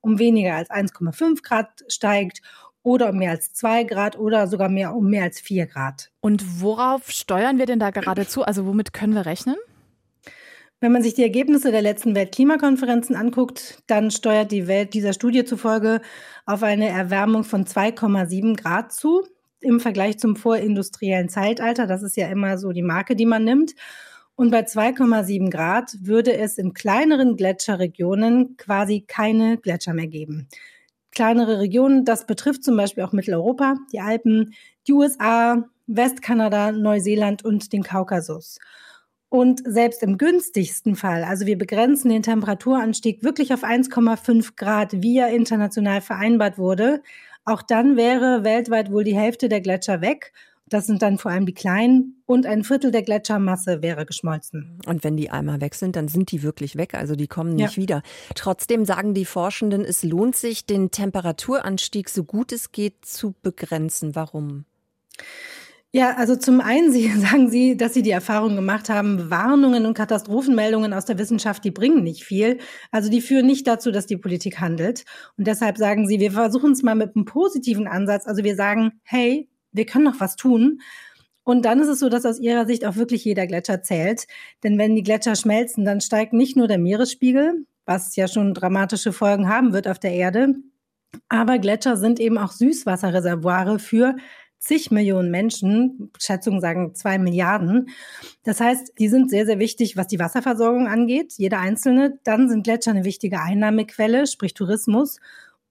um 0.00 0.18
weniger 0.18 0.54
als 0.54 0.70
1,5 0.70 1.42
Grad 1.42 1.84
steigt 1.88 2.40
oder 2.82 3.10
um 3.10 3.18
mehr 3.18 3.30
als 3.30 3.52
zwei 3.52 3.84
Grad 3.84 4.18
oder 4.18 4.46
sogar 4.46 4.68
mehr 4.68 4.94
um 4.94 5.08
mehr 5.08 5.24
als 5.24 5.40
vier 5.40 5.66
Grad. 5.66 6.10
Und 6.20 6.60
worauf 6.60 7.10
steuern 7.10 7.58
wir 7.58 7.66
denn 7.66 7.78
da 7.78 7.90
geradezu? 7.90 8.42
Also 8.42 8.66
womit 8.66 8.92
können 8.92 9.14
wir 9.14 9.26
rechnen? 9.26 9.56
Wenn 10.80 10.90
man 10.90 11.02
sich 11.02 11.14
die 11.14 11.22
Ergebnisse 11.22 11.70
der 11.70 11.82
letzten 11.82 12.16
Weltklimakonferenzen 12.16 13.14
anguckt, 13.14 13.84
dann 13.86 14.10
steuert 14.10 14.50
die 14.50 14.66
Welt 14.66 14.94
dieser 14.94 15.12
Studie 15.12 15.44
zufolge 15.44 16.00
auf 16.44 16.64
eine 16.64 16.88
Erwärmung 16.88 17.44
von 17.44 17.64
2,7 17.64 18.56
Grad 18.56 18.92
zu 18.92 19.22
im 19.60 19.78
Vergleich 19.78 20.18
zum 20.18 20.34
vorindustriellen 20.34 21.28
Zeitalter. 21.28 21.86
Das 21.86 22.02
ist 22.02 22.16
ja 22.16 22.26
immer 22.26 22.58
so 22.58 22.72
die 22.72 22.82
Marke, 22.82 23.14
die 23.14 23.26
man 23.26 23.44
nimmt. 23.44 23.76
Und 24.34 24.50
bei 24.50 24.62
2,7 24.62 25.50
Grad 25.50 25.96
würde 26.00 26.36
es 26.36 26.58
in 26.58 26.74
kleineren 26.74 27.36
Gletscherregionen 27.36 28.56
quasi 28.56 29.04
keine 29.06 29.58
Gletscher 29.58 29.94
mehr 29.94 30.08
geben 30.08 30.48
kleinere 31.12 31.60
Regionen. 31.60 32.04
Das 32.04 32.26
betrifft 32.26 32.64
zum 32.64 32.76
Beispiel 32.76 33.04
auch 33.04 33.12
Mitteleuropa, 33.12 33.76
die 33.92 34.00
Alpen, 34.00 34.54
die 34.86 34.92
USA, 34.92 35.64
Westkanada, 35.86 36.72
Neuseeland 36.72 37.44
und 37.44 37.72
den 37.72 37.82
Kaukasus. 37.82 38.58
Und 39.28 39.62
selbst 39.64 40.02
im 40.02 40.18
günstigsten 40.18 40.94
Fall, 40.94 41.24
also 41.24 41.46
wir 41.46 41.56
begrenzen 41.56 42.10
den 42.10 42.22
Temperaturanstieg 42.22 43.22
wirklich 43.22 43.54
auf 43.54 43.64
1,5 43.64 44.56
Grad, 44.56 45.02
wie 45.02 45.16
er 45.16 45.30
international 45.30 46.02
vereinbart 46.02 46.58
wurde, 46.58 47.02
auch 47.44 47.62
dann 47.62 47.96
wäre 47.96 48.44
weltweit 48.44 48.92
wohl 48.92 49.04
die 49.04 49.16
Hälfte 49.16 49.48
der 49.48 49.60
Gletscher 49.60 50.00
weg 50.00 50.32
das 50.72 50.86
sind 50.86 51.02
dann 51.02 51.18
vor 51.18 51.30
allem 51.30 51.46
die 51.46 51.54
kleinen 51.54 52.22
und 52.26 52.46
ein 52.46 52.64
Viertel 52.64 52.90
der 52.90 53.02
Gletschermasse 53.02 53.82
wäre 53.82 54.06
geschmolzen. 54.06 54.78
Und 54.86 55.04
wenn 55.04 55.16
die 55.16 55.30
einmal 55.30 55.60
weg 55.60 55.74
sind, 55.74 55.96
dann 55.96 56.08
sind 56.08 56.30
die 56.32 56.42
wirklich 56.42 56.76
weg, 56.76 56.94
also 56.94 57.14
die 57.16 57.26
kommen 57.26 57.54
nicht 57.54 57.76
ja. 57.76 57.82
wieder. 57.82 58.02
Trotzdem 58.34 58.84
sagen 58.84 59.14
die 59.14 59.24
Forschenden, 59.24 59.84
es 59.84 60.02
lohnt 60.02 60.36
sich, 60.36 60.66
den 60.66 60.90
Temperaturanstieg 60.90 62.08
so 62.08 62.24
gut 62.24 62.52
es 62.52 62.72
geht 62.72 63.04
zu 63.04 63.34
begrenzen. 63.42 64.14
Warum? 64.14 64.64
Ja, 65.94 66.16
also 66.16 66.36
zum 66.36 66.62
einen 66.62 66.90
Sie, 66.92 67.08
sagen 67.08 67.50
Sie, 67.50 67.76
dass 67.76 67.92
Sie 67.94 68.02
die 68.02 68.10
Erfahrung 68.10 68.56
gemacht 68.56 68.88
haben, 68.88 69.30
Warnungen 69.30 69.84
und 69.84 69.94
Katastrophenmeldungen 69.94 70.94
aus 70.94 71.04
der 71.04 71.18
Wissenschaft, 71.18 71.64
die 71.64 71.70
bringen 71.70 72.02
nicht 72.02 72.24
viel. 72.24 72.58
Also 72.90 73.10
die 73.10 73.20
führen 73.20 73.46
nicht 73.46 73.66
dazu, 73.66 73.90
dass 73.90 74.06
die 74.06 74.16
Politik 74.16 74.60
handelt. 74.60 75.04
Und 75.36 75.46
deshalb 75.46 75.76
sagen 75.76 76.08
Sie, 76.08 76.18
wir 76.18 76.32
versuchen 76.32 76.72
es 76.72 76.82
mal 76.82 76.94
mit 76.94 77.14
einem 77.14 77.26
positiven 77.26 77.86
Ansatz. 77.86 78.26
Also 78.26 78.42
wir 78.42 78.56
sagen, 78.56 78.92
hey, 79.02 79.50
wir 79.72 79.86
können 79.86 80.04
noch 80.04 80.20
was 80.20 80.36
tun. 80.36 80.80
Und 81.44 81.64
dann 81.64 81.80
ist 81.80 81.88
es 81.88 81.98
so, 81.98 82.08
dass 82.08 82.24
aus 82.24 82.38
ihrer 82.38 82.66
Sicht 82.66 82.84
auch 82.84 82.96
wirklich 82.96 83.24
jeder 83.24 83.46
Gletscher 83.46 83.82
zählt. 83.82 84.26
Denn 84.62 84.78
wenn 84.78 84.94
die 84.94 85.02
Gletscher 85.02 85.34
schmelzen, 85.34 85.84
dann 85.84 86.00
steigt 86.00 86.32
nicht 86.32 86.56
nur 86.56 86.68
der 86.68 86.78
Meeresspiegel, 86.78 87.66
was 87.84 88.14
ja 88.14 88.28
schon 88.28 88.54
dramatische 88.54 89.12
Folgen 89.12 89.48
haben 89.48 89.72
wird 89.72 89.88
auf 89.88 89.98
der 89.98 90.12
Erde, 90.12 90.54
aber 91.28 91.58
Gletscher 91.58 91.96
sind 91.96 92.20
eben 92.20 92.38
auch 92.38 92.52
Süßwasserreservoire 92.52 93.78
für 93.78 94.16
zig 94.58 94.90
Millionen 94.90 95.30
Menschen, 95.30 96.12
Schätzungen 96.18 96.60
sagen 96.60 96.94
zwei 96.94 97.18
Milliarden. 97.18 97.88
Das 98.44 98.60
heißt, 98.60 98.92
die 98.98 99.08
sind 99.08 99.28
sehr, 99.28 99.44
sehr 99.44 99.58
wichtig, 99.58 99.96
was 99.96 100.06
die 100.06 100.20
Wasserversorgung 100.20 100.86
angeht, 100.86 101.34
jeder 101.36 101.58
einzelne. 101.58 102.18
Dann 102.22 102.48
sind 102.48 102.62
Gletscher 102.62 102.92
eine 102.92 103.04
wichtige 103.04 103.40
Einnahmequelle, 103.40 104.26
sprich 104.26 104.54
Tourismus. 104.54 105.18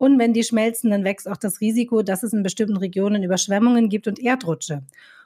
Und 0.02 0.18
wenn 0.18 0.34
die 0.34 0.44
schmelzen, 0.44 0.90
dann 0.90 1.04
wächst 1.04 1.30
auch 1.30 1.38
das 1.38 1.62
Risiko, 1.62 2.02
dass 2.02 2.24
es 2.24 2.34
in 2.34 2.42
bestimmten 2.42 2.78
Regionen 2.78 3.22
Überschwemmungen 3.22 3.88
gibt 3.88 4.08
und 4.08 4.18
Erdrutsche. 4.18 4.82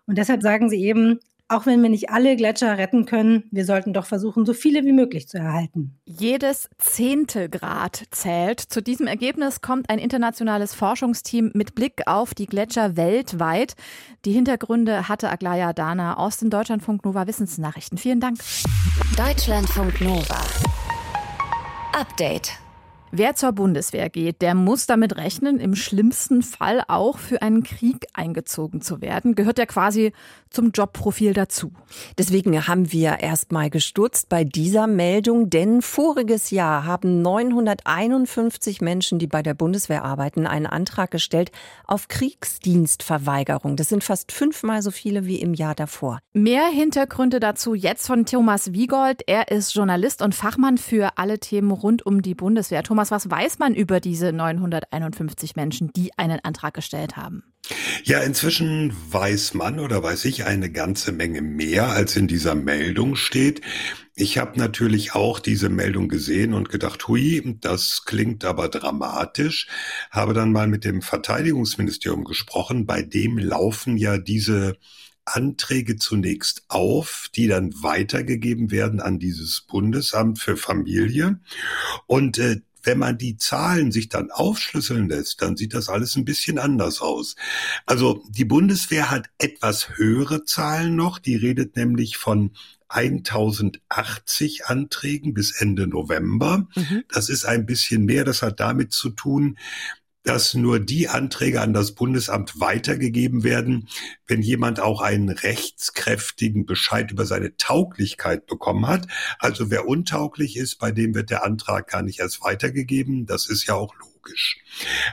Und 0.05 0.17
deshalb 0.17 0.41
sagen 0.41 0.69
sie 0.69 0.83
eben, 0.83 1.21
auch 1.47 1.65
wenn 1.65 1.81
wir 1.81 1.89
nicht 1.89 2.09
alle 2.09 2.35
Gletscher 2.35 2.77
retten 2.77 3.05
können, 3.05 3.45
wir 3.51 3.63
sollten 3.63 3.93
doch 3.93 4.05
versuchen, 4.05 4.45
so 4.45 4.53
viele 4.53 4.83
wie 4.83 4.91
möglich 4.91 5.29
zu 5.29 5.37
erhalten. 5.37 5.95
Jedes 6.03 6.69
Zehntelgrad 6.77 8.03
zählt. 8.11 8.59
Zu 8.59 8.81
diesem 8.81 9.07
Ergebnis 9.07 9.61
kommt 9.61 9.89
ein 9.89 9.97
internationales 9.97 10.73
Forschungsteam 10.73 11.51
mit 11.53 11.73
Blick 11.73 12.01
auf 12.05 12.33
die 12.33 12.45
Gletscher 12.45 12.97
weltweit. 12.97 13.75
Die 14.25 14.33
Hintergründe 14.33 15.07
hatte 15.07 15.29
Aglaya 15.29 15.71
Dana 15.71 16.17
aus 16.17 16.35
den 16.35 16.49
Deutschlandfunk 16.49 17.05
Nova 17.05 17.27
Wissensnachrichten. 17.27 17.97
Vielen 17.97 18.19
Dank. 18.19 18.39
Deutschlandfunk 19.15 20.01
Nova. 20.01 20.41
Update. 21.93 22.64
Wer 23.11 23.35
zur 23.35 23.53
Bundeswehr 23.53 24.09
geht, 24.09 24.41
der 24.41 24.55
muss 24.55 24.87
damit 24.87 25.15
rechnen, 25.15 25.59
im 25.59 25.75
schlimmsten 25.75 26.41
Fall 26.41 26.83
auch 26.87 27.17
für 27.17 27.41
einen 27.41 27.63
Krieg 27.63 28.07
eingezogen 28.13 28.81
zu 28.81 28.99
werden. 28.99 29.35
Gehört 29.35 29.57
ja 29.59 29.65
quasi 29.65 30.11
zum 30.49 30.71
Jobprofil 30.71 31.33
dazu. 31.33 31.71
Deswegen 32.17 32.67
haben 32.67 32.91
wir 32.91 33.19
erst 33.19 33.51
mal 33.51 33.69
gestutzt 33.69 34.29
bei 34.29 34.43
dieser 34.43 34.87
Meldung, 34.87 35.49
denn 35.49 35.81
voriges 35.81 36.49
Jahr 36.49 36.85
haben 36.85 37.21
951 37.21 38.81
Menschen, 38.81 39.19
die 39.19 39.27
bei 39.27 39.43
der 39.43 39.53
Bundeswehr 39.53 40.03
arbeiten, 40.03 40.47
einen 40.47 40.65
Antrag 40.65 41.11
gestellt 41.11 41.51
auf 41.85 42.07
Kriegsdienstverweigerung. 42.07 43.75
Das 43.75 43.89
sind 43.89 44.03
fast 44.03 44.31
fünfmal 44.31 44.81
so 44.81 44.91
viele 44.91 45.25
wie 45.25 45.39
im 45.39 45.53
Jahr 45.53 45.75
davor. 45.75 46.19
Mehr 46.33 46.67
Hintergründe 46.67 47.39
dazu 47.39 47.75
jetzt 47.75 48.07
von 48.07 48.25
Thomas 48.25 48.73
Wiegold. 48.73 49.23
Er 49.27 49.51
ist 49.51 49.75
Journalist 49.75 50.21
und 50.21 50.35
Fachmann 50.35 50.77
für 50.77 51.17
alle 51.17 51.39
Themen 51.39 51.71
rund 51.71 52.05
um 52.05 52.21
die 52.21 52.35
Bundeswehr. 52.35 52.83
Thomas, 52.83 53.04
Thomas, 53.05 53.25
was 53.25 53.29
weiß 53.29 53.59
man 53.59 53.75
über 53.75 53.99
diese 53.99 54.31
951 54.31 55.55
Menschen, 55.55 55.91
die 55.95 56.17
einen 56.17 56.39
Antrag 56.43 56.73
gestellt 56.73 57.15
haben? 57.15 57.43
Ja, 58.03 58.19
inzwischen 58.19 58.93
weiß 59.11 59.53
man 59.53 59.79
oder 59.79 60.01
weiß 60.01 60.25
ich 60.25 60.45
eine 60.45 60.71
ganze 60.71 61.11
Menge 61.11 61.41
mehr, 61.41 61.89
als 61.89 62.15
in 62.15 62.27
dieser 62.27 62.55
Meldung 62.55 63.15
steht. 63.15 63.61
Ich 64.15 64.37
habe 64.37 64.57
natürlich 64.57 65.13
auch 65.13 65.39
diese 65.39 65.69
Meldung 65.69 66.07
gesehen 66.07 66.53
und 66.53 66.69
gedacht, 66.69 67.07
hui, 67.07 67.57
das 67.61 68.05
klingt 68.05 68.43
aber 68.43 68.69
dramatisch. 68.69 69.67
Habe 70.09 70.33
dann 70.33 70.51
mal 70.51 70.67
mit 70.67 70.83
dem 70.83 71.01
Verteidigungsministerium 71.01 72.23
gesprochen, 72.23 72.85
bei 72.85 73.01
dem 73.03 73.37
laufen 73.37 73.97
ja 73.97 74.17
diese 74.17 74.77
Anträge 75.25 75.97
zunächst 75.97 76.65
auf, 76.69 77.29
die 77.35 77.47
dann 77.47 77.73
weitergegeben 77.81 78.71
werden 78.71 78.99
an 78.99 79.19
dieses 79.19 79.61
Bundesamt 79.61 80.39
für 80.39 80.55
Familie. 80.55 81.39
Und 82.05 82.37
äh, 82.37 82.61
wenn 82.85 82.99
man 82.99 83.17
die 83.17 83.37
Zahlen 83.37 83.91
sich 83.91 84.09
dann 84.09 84.31
aufschlüsseln 84.31 85.09
lässt, 85.09 85.41
dann 85.41 85.57
sieht 85.57 85.73
das 85.73 85.89
alles 85.89 86.15
ein 86.15 86.25
bisschen 86.25 86.59
anders 86.59 87.01
aus. 87.01 87.35
Also 87.85 88.23
die 88.29 88.45
Bundeswehr 88.45 89.11
hat 89.11 89.29
etwas 89.37 89.97
höhere 89.97 90.43
Zahlen 90.45 90.95
noch. 90.95 91.19
Die 91.19 91.35
redet 91.35 91.75
nämlich 91.75 92.17
von 92.17 92.51
1080 92.89 94.65
Anträgen 94.67 95.33
bis 95.33 95.51
Ende 95.59 95.87
November. 95.87 96.67
Mhm. 96.75 97.03
Das 97.11 97.29
ist 97.29 97.45
ein 97.45 97.65
bisschen 97.65 98.05
mehr. 98.05 98.23
Das 98.23 98.41
hat 98.41 98.59
damit 98.59 98.93
zu 98.93 99.09
tun, 99.09 99.57
dass 100.25 100.55
nur 100.55 100.79
die 100.79 101.07
Anträge 101.07 101.61
an 101.61 101.71
das 101.71 101.93
Bundesamt 101.93 102.59
weitergegeben 102.59 103.43
werden, 103.43 103.87
wenn 104.27 104.41
jemand 104.41 104.79
auch 104.79 105.01
einen 105.01 105.29
rechtskräftigen 105.29 106.65
Bescheid 106.65 107.11
über 107.11 107.25
seine 107.25 107.55
Tauglichkeit 107.57 108.47
bekommen 108.47 108.87
hat. 108.87 109.07
Also 109.39 109.69
wer 109.69 109.87
untauglich 109.87 110.57
ist, 110.57 110.77
bei 110.77 110.91
dem 110.91 111.13
wird 111.15 111.29
der 111.29 111.45
Antrag 111.45 111.87
gar 111.87 112.01
nicht 112.01 112.19
erst 112.19 112.43
weitergegeben. 112.43 113.27
Das 113.27 113.47
ist 113.47 113.67
ja 113.67 113.75
auch 113.75 113.93
logisch. 113.99 114.57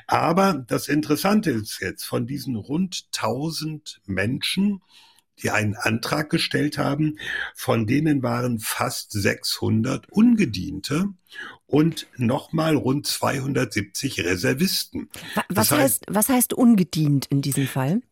Aber 0.07 0.65
das 0.67 0.89
Interessante 0.89 1.51
ist 1.51 1.81
jetzt, 1.81 2.05
von 2.05 2.27
diesen 2.27 2.57
rund 2.57 3.05
1000 3.15 4.01
Menschen, 4.07 4.81
die 5.43 5.51
einen 5.51 5.75
Antrag 5.75 6.31
gestellt 6.31 6.79
haben. 6.79 7.19
Von 7.55 7.87
denen 7.87 8.23
waren 8.23 8.59
fast 8.59 9.13
600 9.13 10.11
Ungediente 10.11 11.09
und 11.67 12.07
nochmal 12.17 12.77
rund 12.77 13.07
270 13.07 14.25
Reservisten. 14.25 15.09
Was 15.49 15.71
heißt, 15.71 15.81
heißt, 15.81 16.05
was 16.09 16.29
heißt 16.29 16.53
ungedient 16.53 17.27
in 17.27 17.43
diesem 17.43 17.67
Fall? 17.67 18.03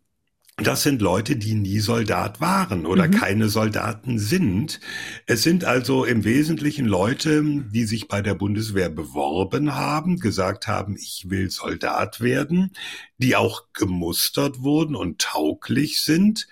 Das 0.62 0.82
sind 0.82 1.00
Leute, 1.00 1.36
die 1.36 1.54
nie 1.54 1.78
Soldat 1.78 2.40
waren 2.40 2.84
oder 2.84 3.06
mhm. 3.06 3.12
keine 3.12 3.48
Soldaten 3.48 4.18
sind. 4.18 4.80
Es 5.26 5.42
sind 5.42 5.64
also 5.64 6.04
im 6.04 6.24
Wesentlichen 6.24 6.84
Leute, 6.84 7.42
die 7.72 7.84
sich 7.84 8.08
bei 8.08 8.20
der 8.20 8.34
Bundeswehr 8.34 8.90
beworben 8.90 9.74
haben, 9.74 10.18
gesagt 10.18 10.68
haben, 10.68 10.96
ich 10.96 11.30
will 11.30 11.50
Soldat 11.50 12.20
werden, 12.20 12.72
die 13.16 13.36
auch 13.36 13.64
gemustert 13.72 14.60
wurden 14.60 14.96
und 14.96 15.18
tauglich 15.18 16.02
sind 16.02 16.46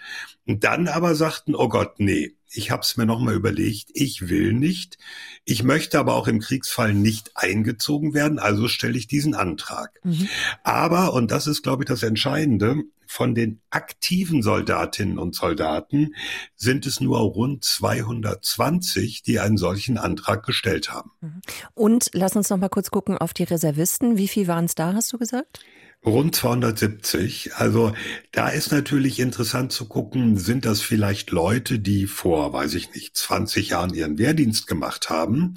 und 0.47 0.65
dann 0.65 0.89
aber 0.89 1.15
sagten, 1.15 1.55
oh 1.55 1.69
Gott, 1.69 2.01
nee, 2.01 2.38
ich 2.51 2.71
habe 2.71 2.83
es 2.83 2.97
mir 2.97 3.07
nochmal 3.07 3.35
überlegt, 3.35 3.91
ich 3.95 4.29
will 4.29 4.53
nicht, 4.53 4.99
ich 5.45 5.63
möchte 5.63 5.99
aber 5.99 6.15
auch 6.15 6.29
im 6.29 6.41
Kriegsfall 6.41 6.95
nicht 6.95 7.33
eingezogen 7.35 8.15
werden, 8.15 8.39
also 8.39 8.69
stelle 8.69 8.99
ich 8.99 9.07
diesen 9.07 9.35
Antrag. 9.35 10.01
Mhm. 10.03 10.29
Aber, 10.63 11.13
und 11.13 11.31
das 11.31 11.47
ist, 11.47 11.63
glaube 11.63 11.85
ich, 11.85 11.89
das 11.89 12.03
Entscheidende, 12.03 12.85
von 13.11 13.35
den 13.35 13.61
aktiven 13.71 14.43
Soldatinnen 14.43 15.19
und 15.19 15.35
Soldaten 15.35 16.15
sind 16.55 16.85
es 16.85 17.01
nur 17.01 17.19
rund 17.19 17.65
220, 17.65 19.23
die 19.23 19.41
einen 19.41 19.57
solchen 19.57 19.97
Antrag 19.97 20.45
gestellt 20.45 20.93
haben. 20.93 21.11
Mhm. 21.23 21.41
Und 21.73 22.11
lass 22.13 22.37
uns 22.37 22.51
noch 22.51 22.59
mal 22.59 22.69
kurz 22.69 22.91
gucken 22.91 23.17
auf 23.17 23.33
die 23.33 23.45
Reservisten. 23.45 24.19
Wie 24.19 24.29
viel 24.29 24.47
waren 24.47 24.67
es 24.67 24.75
da, 24.75 24.93
hast 24.93 25.11
du 25.13 25.19
gesagt? 25.19 25.61
Rund 26.07 26.35
270. 26.35 27.57
Also 27.57 27.93
da 28.33 28.49
ist 28.49 28.71
natürlich 28.73 29.19
interessant 29.19 29.73
zu 29.73 29.89
gucken, 29.89 30.37
sind 30.39 30.65
das 30.65 30.81
vielleicht 30.81 31.31
Leute, 31.31 31.81
die 31.81 32.07
vor, 32.07 32.53
weiß 32.53 32.75
ich 32.75 32.95
nicht, 32.95 33.17
20 33.17 33.71
Jahren 33.71 33.93
ihren 33.93 34.17
Wehrdienst 34.17 34.67
gemacht 34.67 35.11
haben 35.11 35.57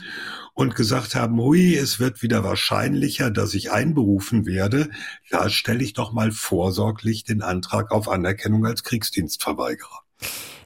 und 0.54 0.76
gesagt 0.76 1.16
haben, 1.16 1.40
hui, 1.40 1.76
es 1.76 2.00
wird 2.00 2.22
wieder 2.24 2.44
wahrscheinlicher, 2.44 3.30
dass 3.30 3.54
ich 3.54 3.72
einberufen 3.72 4.46
werde. 4.46 4.90
Da 5.30 5.50
stelle 5.50 5.84
ich 5.84 5.94
doch 5.94 6.12
mal 6.12 6.32
vorsorglich 6.32 7.24
den 7.24 7.42
Antrag 7.44 7.92
auf 7.92 8.10
Anerkennung 8.10 8.66
als 8.66 8.84
Kriegsdienstverweigerer. 8.84 10.02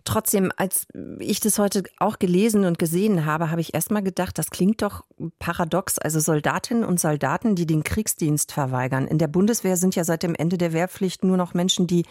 Trotzdem, 0.06 0.52
als 0.56 0.86
ich 1.20 1.40
das 1.40 1.58
heute 1.58 1.84
auch 1.98 2.20
gelesen 2.20 2.66
und 2.66 2.78
gesehen 2.78 3.26
habe, 3.26 3.50
habe 3.50 3.62
ich 3.62 3.74
erstmal 3.74 4.04
gedacht, 4.04 4.38
das 4.38 4.52
klingt 4.52 4.84
doch 4.84 5.04
paradox. 5.40 5.98
Also 5.98 6.20
Soldatinnen 6.20 6.84
und 6.84 7.00
Soldaten, 7.00 7.56
die 7.56 7.66
den 7.66 7.84
Kriegsdienst 7.84 8.52
verweigern. 8.52 9.08
In 9.08 9.18
der 9.18 9.28
Bundeswehr 9.28 9.78
sind 9.78 9.96
ja 9.96 10.04
seit 10.04 10.24
dem 10.24 10.36
Ende 10.36 10.58
der 10.58 10.74
Wehrpflicht 10.74 11.24
nur 11.24 11.38
noch 11.38 11.56
Menschen, 11.56 11.88
die 11.88 12.06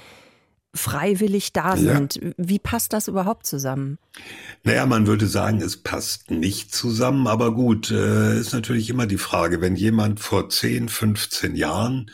freiwillig 0.74 1.52
da 1.52 1.76
sind. 1.76 2.16
Ja. 2.16 2.32
Wie 2.36 2.58
passt 2.58 2.92
das 2.92 3.06
überhaupt 3.06 3.46
zusammen? 3.46 3.98
Naja, 4.64 4.86
man 4.86 5.06
würde 5.06 5.28
sagen, 5.28 5.60
es 5.60 5.76
passt 5.76 6.32
nicht 6.32 6.74
zusammen, 6.74 7.28
aber 7.28 7.54
gut, 7.54 7.92
äh, 7.92 8.38
ist 8.38 8.52
natürlich 8.52 8.90
immer 8.90 9.06
die 9.06 9.18
Frage, 9.18 9.60
wenn 9.60 9.76
jemand 9.76 10.18
vor 10.18 10.48
10, 10.48 10.88
15 10.88 11.54
Jahren 11.54 12.10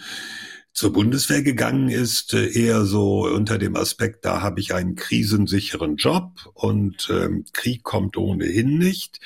zur 0.73 0.93
Bundeswehr 0.93 1.43
gegangen 1.43 1.89
ist, 1.89 2.33
äh, 2.35 2.47
eher 2.47 2.85
so 2.85 3.27
unter 3.27 3.59
dem 3.59 3.77
Aspekt, 3.77 4.25
da 4.25 4.41
habe 4.41 4.61
ich 4.61 4.75
einen 4.75 4.95
krisensicheren 4.95 5.97
Job 5.97 6.33
und 6.55 7.09
ähm, 7.11 7.45
Krieg 7.53 7.83
kommt 7.83 8.17
ohnehin 8.17 8.79
nicht. 8.79 9.21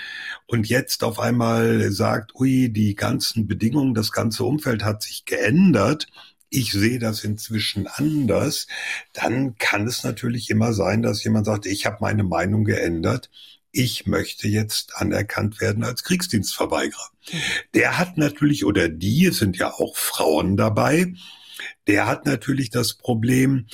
Und 0.46 0.68
jetzt 0.68 1.04
auf 1.04 1.18
einmal 1.20 1.90
sagt, 1.92 2.34
ui, 2.34 2.70
die 2.72 2.94
ganzen 2.94 3.46
Bedingungen, 3.46 3.94
das 3.94 4.10
ganze 4.12 4.44
Umfeld 4.44 4.84
hat 4.84 5.02
sich 5.02 5.24
geändert. 5.26 6.06
Ich 6.48 6.72
sehe 6.72 6.98
das 6.98 7.24
inzwischen 7.24 7.86
anders. 7.88 8.66
Dann 9.12 9.56
kann 9.56 9.86
es 9.86 10.04
natürlich 10.04 10.50
immer 10.50 10.72
sein, 10.72 11.02
dass 11.02 11.24
jemand 11.24 11.46
sagt, 11.46 11.66
ich 11.66 11.84
habe 11.86 11.98
meine 12.00 12.24
Meinung 12.24 12.64
geändert 12.64 13.30
ich 13.74 14.06
möchte 14.06 14.48
jetzt 14.48 14.96
anerkannt 14.96 15.60
werden 15.60 15.84
als 15.84 16.04
Kriegsdienstverweigerer. 16.04 17.10
Der 17.74 17.98
hat 17.98 18.16
natürlich, 18.16 18.64
oder 18.64 18.88
die, 18.88 19.26
es 19.26 19.38
sind 19.38 19.56
ja 19.56 19.72
auch 19.72 19.96
Frauen 19.96 20.56
dabei, 20.56 21.12
der 21.86 22.06
hat 22.06 22.24
natürlich 22.24 22.70
das 22.70 22.94
Problem, 22.94 23.66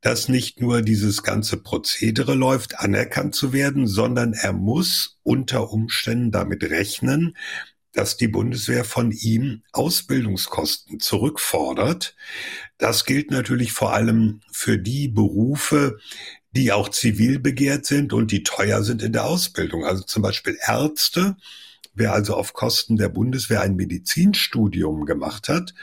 dass 0.00 0.28
nicht 0.28 0.60
nur 0.60 0.82
dieses 0.82 1.22
ganze 1.22 1.58
Prozedere 1.58 2.34
läuft, 2.34 2.78
anerkannt 2.78 3.34
zu 3.34 3.52
werden, 3.52 3.86
sondern 3.86 4.32
er 4.32 4.52
muss 4.52 5.18
unter 5.22 5.70
Umständen 5.70 6.30
damit 6.30 6.62
rechnen, 6.64 7.36
dass 7.92 8.16
die 8.16 8.28
Bundeswehr 8.28 8.84
von 8.84 9.10
ihm 9.10 9.62
Ausbildungskosten 9.72 11.00
zurückfordert. 11.00 12.14
Das 12.78 13.04
gilt 13.04 13.30
natürlich 13.30 13.72
vor 13.72 13.92
allem 13.92 14.40
für 14.52 14.78
die 14.78 15.08
Berufe, 15.08 15.98
die 16.52 16.72
auch 16.72 16.88
zivil 16.88 17.38
begehrt 17.38 17.86
sind 17.86 18.12
und 18.12 18.32
die 18.32 18.42
teuer 18.42 18.82
sind 18.82 19.02
in 19.02 19.12
der 19.12 19.24
Ausbildung. 19.24 19.84
Also 19.84 20.02
zum 20.02 20.22
Beispiel 20.22 20.56
Ärzte. 20.66 21.36
Wer 21.94 22.12
also 22.12 22.34
auf 22.34 22.52
Kosten 22.52 22.96
der 22.96 23.08
Bundeswehr 23.08 23.62
ein 23.62 23.76
Medizinstudium 23.76 25.06
gemacht 25.06 25.48
hat 25.48 25.74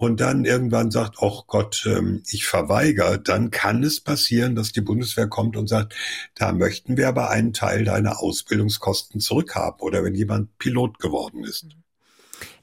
und 0.00 0.18
dann 0.18 0.46
irgendwann 0.46 0.90
sagt, 0.90 1.16
ach 1.20 1.42
Gott, 1.46 1.84
ähm, 1.86 2.22
ich 2.26 2.46
verweigere, 2.46 3.20
dann 3.20 3.50
kann 3.50 3.84
es 3.84 4.00
passieren, 4.00 4.54
dass 4.54 4.72
die 4.72 4.80
Bundeswehr 4.80 5.26
kommt 5.26 5.58
und 5.58 5.68
sagt, 5.68 5.94
da 6.34 6.52
möchten 6.52 6.96
wir 6.96 7.06
aber 7.06 7.28
einen 7.28 7.52
Teil 7.52 7.84
deiner 7.84 8.22
Ausbildungskosten 8.22 9.20
zurückhaben 9.20 9.80
oder 9.80 10.02
wenn 10.02 10.14
jemand 10.14 10.56
Pilot 10.56 11.00
geworden 11.00 11.44
ist. 11.44 11.66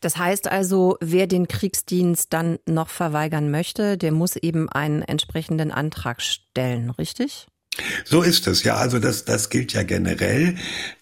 Das 0.01 0.17
heißt 0.17 0.47
also, 0.47 0.97
wer 0.99 1.27
den 1.27 1.47
Kriegsdienst 1.47 2.33
dann 2.33 2.57
noch 2.65 2.89
verweigern 2.89 3.51
möchte, 3.51 3.99
der 3.99 4.11
muss 4.11 4.35
eben 4.35 4.67
einen 4.67 5.03
entsprechenden 5.03 5.71
Antrag 5.71 6.23
stellen, 6.23 6.89
richtig? 6.89 7.45
So 8.03 8.23
ist 8.23 8.47
es, 8.47 8.63
ja. 8.63 8.77
Also 8.77 8.97
das, 8.97 9.25
das 9.25 9.51
gilt 9.51 9.73
ja 9.73 9.83
generell. 9.83 10.55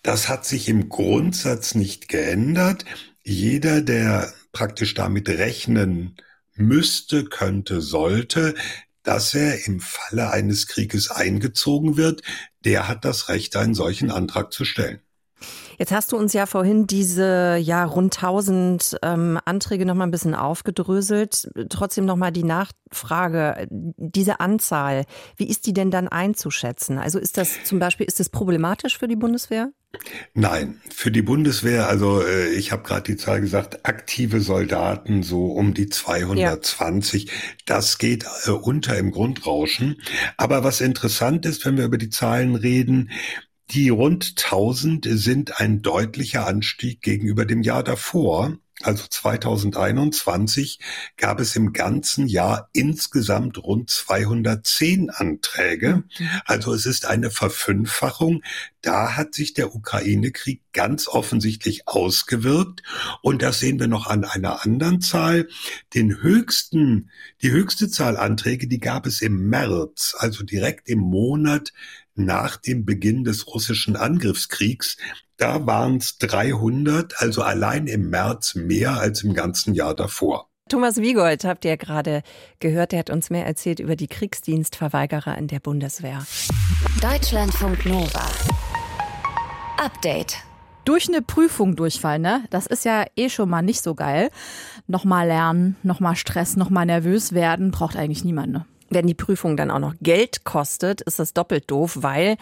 Das 0.04 0.27
hat 0.27 0.46
sich 0.46 0.68
im 0.68 0.89
Grundsatz 0.89 1.75
nicht 1.75 2.10
geändert. 2.10 2.84
Jeder, 3.24 3.82
der 3.82 4.34
praktisch 4.55 4.93
damit 4.93 5.27
rechnen 5.27 6.15
müsste, 6.55 7.25
könnte, 7.25 7.81
sollte, 7.81 8.55
dass 9.03 9.35
er 9.35 9.67
im 9.67 9.81
Falle 9.81 10.31
eines 10.31 10.67
Krieges 10.67 11.12
eingezogen 11.12 11.97
wird, 11.97 12.24
der 12.63 12.88
hat 12.88 13.05
das 13.05 13.27
Recht, 13.29 13.55
einen 13.57 13.75
solchen 13.75 14.09
Antrag 14.09 14.53
zu 14.53 14.63
stellen. 14.63 15.01
Jetzt 15.77 15.92
hast 15.92 16.12
du 16.12 16.18
uns 16.18 16.34
ja 16.34 16.46
vorhin 16.46 16.88
diese 16.88 17.58
ja 17.58 17.84
rund 17.84 18.15
1000 18.15 18.98
ähm, 19.01 19.39
Anträge 19.46 19.86
noch 19.86 19.96
mal 19.96 20.06
ein 20.06 20.12
bisschen 20.12 20.36
aufgedröselt. 20.36 21.50
Trotzdem 21.70 22.06
noch 22.06 22.15
mal 22.15 22.32
die 22.32 22.44
Nachfrage: 22.44 23.68
Diese 23.70 24.39
Anzahl, 24.39 25.06
wie 25.36 25.48
ist 25.48 25.65
die 25.65 25.74
denn 25.74 25.92
dann 25.92 26.08
einzuschätzen? 26.08 26.98
Also 26.98 27.20
ist 27.20 27.38
das 27.38 27.63
zum 27.63 27.80
Beispiel 27.80 28.06
ist 28.06 28.20
das 28.20 28.30
problematisch 28.30 28.98
für 28.98 29.08
die 29.08 29.15
Bundeswehr? 29.15 29.72
Nein, 30.34 30.82
für 30.94 31.12
die 31.12 31.22
Bundeswehr, 31.22 31.88
also 31.88 32.22
äh, 32.22 32.50
ich 32.50 32.72
habe 32.72 32.84
gerade 32.84 33.04
die 33.04 33.18
Zahl 33.18 33.42
gesagt, 33.42 33.86
aktive 33.86 34.42
Soldaten 34.42 35.24
so 35.24 35.48
um 35.48 35.74
die 35.74 35.88
220. 35.88 37.25
Ja. 37.25 37.32
Das 37.65 37.98
geht 37.98 38.25
äh, 38.46 38.51
unter 38.51 38.98
im 38.98 39.12
Grundrauschen. 39.12 40.01
Aber 40.38 40.63
was 40.63 40.82
interessant 40.82 41.46
ist, 41.46 41.65
wenn 41.65 41.77
wir 41.77 41.86
über 41.86 41.98
die 41.98 42.10
Zahlen 42.10 42.56
reden, 42.56 43.10
die 43.72 43.89
rund 43.89 44.36
1000 44.38 45.07
sind 45.10 45.60
ein 45.60 45.81
deutlicher 45.81 46.48
Anstieg 46.48 47.01
gegenüber 47.01 47.45
dem 47.45 47.62
Jahr 47.62 47.84
davor. 47.84 48.57
Also 48.81 49.05
2021 49.10 50.79
gab 51.15 51.39
es 51.39 51.55
im 51.55 51.72
ganzen 51.72 52.27
Jahr 52.27 52.69
insgesamt 52.74 53.57
rund 53.57 53.89
210 53.89 55.10
Anträge. 55.10 56.03
Mhm. 56.19 56.29
Also 56.43 56.74
es 56.74 56.86
ist 56.86 57.05
eine 57.05 57.31
Verfünffachung. 57.31 58.43
Da 58.81 59.15
hat 59.15 59.34
sich 59.34 59.53
der 59.53 59.74
Ukraine-Krieg 59.74 60.62
ganz 60.74 61.07
offensichtlich 61.07 61.88
ausgewirkt. 61.88 62.84
Und 63.22 63.43
das 63.43 63.60
sehen 63.60 63.79
wir 63.79 63.88
noch 63.88 64.07
an 64.07 64.25
einer 64.25 64.65
anderen 64.65 65.00
Zahl. 65.00 65.48
Den 65.93 66.22
höchsten, 66.22 67.10
die 67.41 67.51
höchste 67.51 67.89
Zahl 67.89 68.17
Anträge, 68.17 68.67
die 68.67 68.79
gab 68.79 69.05
es 69.05 69.22
im 69.22 69.48
März, 69.48 70.15
also 70.19 70.43
direkt 70.43 70.89
im 70.89 71.00
Monat 71.00 71.72
nach 72.15 72.57
dem 72.57 72.86
Beginn 72.86 73.24
des 73.24 73.48
russischen 73.48 73.95
Angriffskriegs. 73.95 74.98
Da 75.38 75.65
waren 75.65 75.98
es 75.98 76.17
300, 76.17 77.22
also 77.22 77.41
allein 77.43 77.88
im 77.88 78.10
März 78.10 78.55
mehr 78.55 79.00
als 79.00 79.24
im 79.24 79.34
ganzen 79.34 79.74
Jahr 79.74 79.93
davor. 79.93 80.50
Thomas 80.67 80.98
Wiegold 80.98 81.43
habt 81.43 81.63
ihr 81.63 81.77
gerade 81.77 82.24
gehört, 82.60 82.91
der 82.91 83.00
hat 83.00 83.12
uns 83.12 83.29
mehr 83.29 83.45
erzählt 83.45 83.79
über 83.79 83.95
die 83.95 84.07
Kriegsdienstverweigerer 84.07 85.38
in 85.38 85.48
der 85.48 85.60
Bundeswehr. 85.60 86.25
Deutschlandfunk 87.01 87.86
Nova. 87.86 88.25
Update. 89.77 90.38
Durch 90.86 91.07
eine 91.07 91.22
Prüfung 91.22 91.75
durchfallen, 91.75 92.22
ne? 92.22 92.45
Das 92.50 92.65
ist 92.65 92.86
ja 92.86 93.05
eh 93.15 93.29
schon 93.29 93.50
mal 93.50 93.62
nicht 93.62 93.84
so 93.84 93.93
geil. 93.93 94.29
Nochmal 94.88 95.27
lernen, 95.27 95.75
nochmal 95.84 96.15
Stress, 96.15 96.55
nochmal 96.55 96.86
nervös 96.86 97.34
werden, 97.34 97.72
braucht 97.72 97.95
eigentlich 97.95 98.24
niemand, 98.24 98.53
ne? 98.53 98.65
Wenn 98.89 99.08
die 99.08 99.13
Prüfung 99.13 99.58
dann 99.58 99.72
auch 99.72 99.80
noch 99.80 99.96
Geld 100.01 100.44
kostet, 100.44 101.01
ist 101.01 101.20
das 101.20 101.34
doppelt 101.34 101.70
doof, 101.70 101.98
weil 102.01 102.38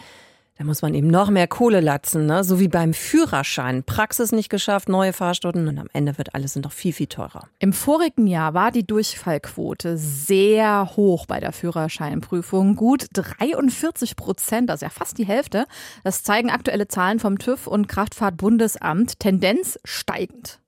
da 0.56 0.62
muss 0.62 0.82
man 0.82 0.94
eben 0.94 1.08
noch 1.08 1.30
mehr 1.30 1.48
Kohle 1.48 1.80
latzen, 1.80 2.26
ne? 2.26 2.44
so 2.44 2.60
wie 2.60 2.68
beim 2.68 2.94
Führerschein. 2.94 3.82
Praxis 3.82 4.30
nicht 4.30 4.50
geschafft, 4.50 4.88
neue 4.88 5.12
Fahrstunden 5.12 5.66
und 5.66 5.78
am 5.78 5.88
Ende 5.92 6.16
wird 6.16 6.36
alles 6.36 6.54
noch 6.54 6.70
viel, 6.70 6.92
viel 6.92 7.08
teurer. 7.08 7.48
Im 7.58 7.72
vorigen 7.72 8.28
Jahr 8.28 8.54
war 8.54 8.70
die 8.70 8.86
Durchfallquote 8.86 9.96
sehr 9.98 10.90
hoch 10.94 11.26
bei 11.26 11.40
der 11.40 11.52
Führerscheinprüfung. 11.52 12.76
Gut 12.76 13.06
43 13.14 14.14
Prozent, 14.14 14.70
das 14.70 14.76
ist 14.76 14.82
ja 14.82 14.90
fast 14.90 15.18
die 15.18 15.26
Hälfte. 15.26 15.66
Das 16.04 16.22
zeigen 16.22 16.50
aktuelle 16.50 16.86
Zahlen 16.86 17.18
vom 17.18 17.38
TÜV 17.38 17.66
und 17.66 17.88
Kraftfahrtbundesamt. 17.88 19.18
Tendenz 19.18 19.80
steigend 19.82 20.60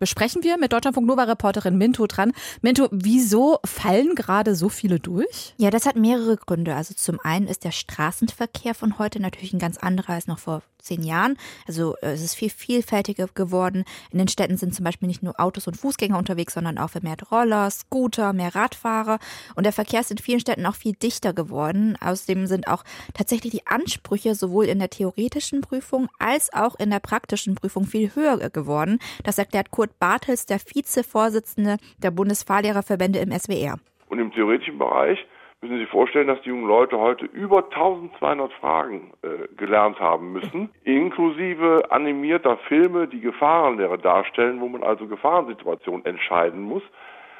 besprechen 0.00 0.42
wir 0.42 0.58
mit 0.58 0.72
Deutschlandfunk 0.72 1.06
Nova-Reporterin 1.06 1.78
Minto 1.78 2.06
dran. 2.06 2.32
Minto, 2.62 2.88
wieso 2.90 3.58
fallen 3.64 4.16
gerade 4.16 4.56
so 4.56 4.68
viele 4.68 4.98
durch? 4.98 5.54
Ja, 5.58 5.70
das 5.70 5.86
hat 5.86 5.94
mehrere 5.94 6.36
Gründe. 6.36 6.74
Also 6.74 6.94
zum 6.94 7.20
einen 7.20 7.46
ist 7.46 7.64
der 7.64 7.70
Straßenverkehr 7.70 8.74
von 8.74 8.98
heute 8.98 9.20
natürlich 9.20 9.52
ein 9.52 9.60
ganz 9.60 9.76
anderer 9.76 10.14
als 10.14 10.26
noch 10.26 10.38
vor 10.38 10.62
zehn 10.82 11.02
Jahren. 11.02 11.36
Also 11.66 11.94
äh, 12.02 12.12
es 12.12 12.22
ist 12.22 12.34
viel 12.34 12.50
vielfältiger 12.50 13.28
geworden. 13.34 13.84
In 14.10 14.18
den 14.18 14.28
Städten 14.28 14.56
sind 14.56 14.74
zum 14.74 14.84
Beispiel 14.84 15.08
nicht 15.08 15.22
nur 15.22 15.38
Autos 15.40 15.66
und 15.66 15.76
Fußgänger 15.76 16.18
unterwegs, 16.18 16.54
sondern 16.54 16.78
auch 16.78 16.90
vermehrt 16.90 17.30
Roller, 17.30 17.70
Scooter, 17.70 18.32
mehr 18.32 18.54
Radfahrer. 18.54 19.18
Und 19.54 19.64
der 19.64 19.72
Verkehr 19.72 20.00
ist 20.00 20.10
in 20.10 20.18
vielen 20.18 20.40
Städten 20.40 20.66
auch 20.66 20.74
viel 20.74 20.94
dichter 20.94 21.32
geworden. 21.32 21.96
Außerdem 22.00 22.46
sind 22.46 22.68
auch 22.68 22.84
tatsächlich 23.14 23.52
die 23.52 23.66
Ansprüche 23.66 24.34
sowohl 24.34 24.66
in 24.66 24.78
der 24.78 24.90
theoretischen 24.90 25.60
Prüfung 25.60 26.08
als 26.18 26.52
auch 26.52 26.78
in 26.78 26.90
der 26.90 27.00
praktischen 27.00 27.54
Prüfung 27.54 27.84
viel 27.84 28.14
höher 28.14 28.50
geworden. 28.50 28.98
Das 29.24 29.38
erklärt 29.38 29.70
Kurt 29.70 29.98
Bartels, 29.98 30.46
der 30.46 30.58
Vizevorsitzende 30.60 31.76
der 32.02 32.10
Bundesfahrlehrerverbände 32.10 33.18
im 33.18 33.32
SWR. 33.32 33.78
Und 34.08 34.18
im 34.18 34.32
theoretischen 34.32 34.78
Bereich 34.78 35.18
müssen 35.60 35.74
Sie 35.74 35.80
sich 35.80 35.90
vorstellen, 35.90 36.28
dass 36.28 36.40
die 36.42 36.48
jungen 36.48 36.66
Leute 36.66 36.98
heute 36.98 37.26
über 37.26 37.64
1200 37.64 38.52
Fragen 38.54 39.12
äh, 39.22 39.46
gelernt 39.56 40.00
haben 40.00 40.32
müssen, 40.32 40.70
inklusive 40.84 41.90
animierter 41.90 42.56
Filme, 42.68 43.08
die 43.08 43.20
Gefahrenlehre 43.20 43.98
darstellen, 43.98 44.60
wo 44.60 44.68
man 44.68 44.82
also 44.82 45.06
Gefahrensituationen 45.06 46.06
entscheiden 46.06 46.62
muss. 46.62 46.82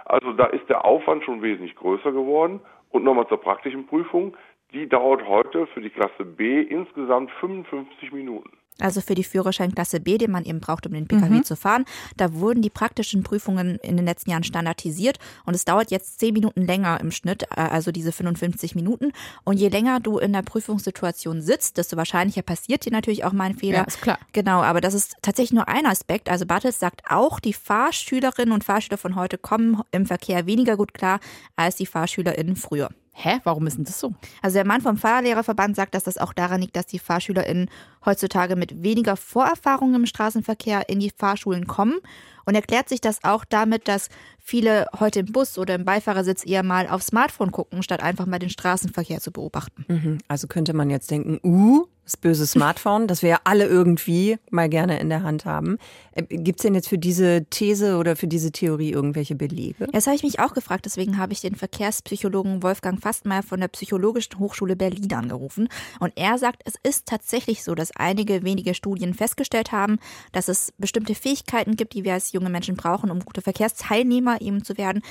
Also 0.05 0.33
da 0.33 0.47
ist 0.47 0.69
der 0.69 0.85
Aufwand 0.85 1.25
schon 1.25 1.41
wesentlich 1.41 1.77
größer 1.77 2.13
geworden. 2.13 2.61
Und 2.91 3.05
nochmal 3.05 3.29
zur 3.29 3.41
praktischen 3.41 3.87
Prüfung. 3.87 4.37
Die 4.73 4.89
dauert 4.89 5.27
heute 5.27 5.67
für 5.69 5.81
die 5.81 5.91
Klasse 5.91 6.25
B 6.25 6.61
insgesamt 6.61 7.31
55 7.41 8.13
Minuten 8.13 8.51
also 8.83 9.01
für 9.01 9.15
die 9.15 9.25
Führerscheinklasse 9.25 10.01
B, 10.01 10.19
den 10.19 10.31
man 10.31 10.45
eben 10.45 10.61
braucht, 10.61 10.87
um 10.87 10.93
den 10.93 11.07
Pkw 11.07 11.29
mhm. 11.29 11.45
zu 11.45 11.57
fahren. 11.57 11.85
Da 12.17 12.35
wurden 12.35 12.63
die 12.63 12.71
praktischen 12.71 13.23
Prüfungen 13.23 13.77
in 13.77 13.97
den 13.97 14.07
letzten 14.07 14.31
Jahren 14.31 14.45
standardisiert 14.45 15.19
und 15.45 15.55
es 15.55 15.65
dauert 15.65 15.91
jetzt 15.91 16.19
zehn 16.21 16.35
Minuten 16.35 16.67
länger 16.67 17.01
im 17.01 17.11
Schnitt, 17.11 17.45
äh, 17.55 17.61
also 17.61 17.93
diese 17.93 18.13
55 18.13 18.75
Minuten. 18.75 19.13
Und 19.45 19.59
je 19.59 19.69
länger 19.69 20.01
du 20.01 20.19
in 20.19 20.33
der 20.33 20.43
Prüfungssituation 20.43 21.43
sitzt, 21.43 21.77
desto 21.77 21.97
wahrscheinlicher 21.97 22.43
passiert 22.43 22.85
dir 22.85 22.93
natürlich 22.93 23.25
auch 23.25 23.33
mal 23.33 23.45
ein 23.45 23.57
Fehler. 23.57 23.79
Ja, 23.79 23.85
ist 23.85 24.01
klar. 24.01 24.19
Genau, 24.33 24.63
aber 24.63 24.81
das 24.81 24.95
ist 24.95 25.17
tatsächlich 25.23 25.53
nur 25.53 25.69
ein 25.69 25.87
Aspekt. 25.87 26.31
Also 26.31 26.47
Bartels 26.47 26.79
sagt 26.79 27.03
auch, 27.09 27.41
die 27.41 27.53
Fahrschülerinnen 27.53 28.53
und 28.53 28.65
Fahrschüler 28.65 28.99
von 28.99 29.17
heute 29.17 29.39
kommen 29.39 29.83
im 29.91 30.07
Verkehr 30.07 30.47
weniger 30.47 30.77
gut 30.77 30.95
klar 30.95 31.21
als 31.57 31.77
die 31.77 31.87
FahrschülerInnen 31.87 32.57
früher. 32.57 32.91
Hä, 33.23 33.41
warum 33.45 33.67
ist 33.67 33.77
denn 33.77 33.85
das 33.85 34.01
so? 34.01 34.15
Also 34.41 34.55
der 34.55 34.67
Mann 34.67 34.81
vom 34.81 34.97
Fahrlehrerverband 34.97 35.77
sagt, 35.77 35.95
dass 35.95 36.05
das 36.05 36.17
auch 36.17 36.33
daran 36.33 36.63
liegt, 36.63 36.75
dass 36.75 36.87
die 36.87 36.99
FahrschülerInnen 36.99 37.69
heutzutage 38.07 38.57
mit 38.57 38.83
weniger 38.83 39.17
Vorerfahrung 39.17 39.95
im 39.95 40.07
Straßenverkehr 40.07 40.89
in 40.89 41.01
die 41.01 41.13
Fahrschulen 41.15 41.67
kommen 41.67 41.99
und 42.47 42.55
erklärt 42.55 42.89
sich 42.89 43.03
das 43.03 43.23
auch 43.23 43.45
damit, 43.45 43.89
dass 43.89 44.09
viele 44.39 44.87
heute 44.99 45.21
im 45.21 45.33
Bus 45.33 45.59
oder 45.59 45.75
im 45.75 45.85
Beifahrersitz 45.85 46.47
eher 46.47 46.63
mal 46.63 46.89
aufs 46.89 47.09
Smartphone 47.09 47.53
gucken, 47.53 47.83
statt 47.83 48.03
einfach 48.03 48.25
mal 48.25 48.39
den 48.39 48.49
Straßenverkehr 48.49 49.21
zu 49.21 49.33
beobachten. 49.33 49.85
Mhm. 49.89 50.19
Also 50.27 50.47
könnte 50.47 50.73
man 50.73 50.89
jetzt 50.89 51.11
denken, 51.11 51.41
uh, 51.45 51.87
das 52.11 52.17
böse 52.17 52.45
Smartphone, 52.45 53.07
das 53.07 53.23
wir 53.23 53.29
ja 53.29 53.41
alle 53.45 53.67
irgendwie 53.67 54.39
mal 54.51 54.69
gerne 54.69 54.99
in 54.99 55.09
der 55.09 55.23
Hand 55.23 55.45
haben. 55.45 55.79
Äh, 56.13 56.23
Gibt 56.23 56.59
es 56.59 56.65
denn 56.65 56.75
jetzt 56.75 56.89
für 56.89 56.99
diese 56.99 57.45
These 57.51 57.97
oder 57.97 58.17
für 58.17 58.27
diese 58.27 58.51
Theorie 58.51 58.91
irgendwelche 58.91 59.37
Belege? 59.37 59.87
Das 59.93 60.07
habe 60.07 60.17
ich 60.17 60.25
mich 60.25 60.41
auch 60.41 60.53
gefragt, 60.53 60.87
deswegen 60.87 61.19
habe 61.19 61.33
ich 61.33 61.41
den 61.41 61.55
Verkehrspsychologen 61.55 62.65
Wolfgang 62.65 63.01
Fastmeier 63.01 63.45
von 63.45 63.61
der 63.61 63.69
Psychologischen 63.69 64.39
Hochschule 64.41 64.75
Berlin 64.75 65.13
angerufen. 65.13 65.69
Und 66.01 66.13
er 66.17 66.37
sagt, 66.39 66.63
es 66.65 66.75
ist 66.83 67.07
tatsächlich 67.07 67.63
so, 67.63 67.77
dass 67.77 67.95
einige 67.95 68.43
wenige 68.43 68.75
Studien 68.75 69.15
festgestellt 69.15 69.71
haben, 69.71 69.99
dass 70.33 70.49
es 70.49 70.73
bestimmte 70.79 71.15
Fähigkeiten 71.15 71.77
gibt, 71.77 71.95
die 71.95 72.03
wir 72.03 72.15
als 72.15 72.33
junge 72.33 72.51
Menschen 72.51 72.75
brauchen, 72.75 73.11
um 73.11 73.21
gute 73.21 73.41
Verkehrsteilnehmer 73.41 74.41
eben 74.41 74.65
zu 74.65 74.77
werden, 74.77 75.03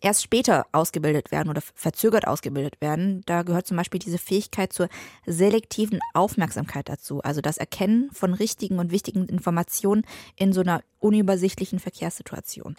erst 0.00 0.22
später 0.22 0.66
ausgebildet 0.72 1.30
werden 1.30 1.48
oder 1.48 1.60
verzögert 1.74 2.26
ausgebildet 2.26 2.80
werden. 2.80 3.22
Da 3.26 3.42
gehört 3.42 3.66
zum 3.66 3.76
Beispiel 3.76 4.00
diese 4.00 4.18
Fähigkeit 4.18 4.72
zur 4.72 4.88
selektiven 5.26 6.00
Aufmerksamkeit 6.14 6.88
dazu, 6.88 7.20
also 7.22 7.40
das 7.40 7.58
Erkennen 7.58 8.10
von 8.12 8.34
richtigen 8.34 8.78
und 8.78 8.90
wichtigen 8.90 9.26
Informationen 9.26 10.04
in 10.36 10.52
so 10.52 10.62
einer 10.62 10.82
unübersichtlichen 11.00 11.78
Verkehrssituation. 11.78 12.76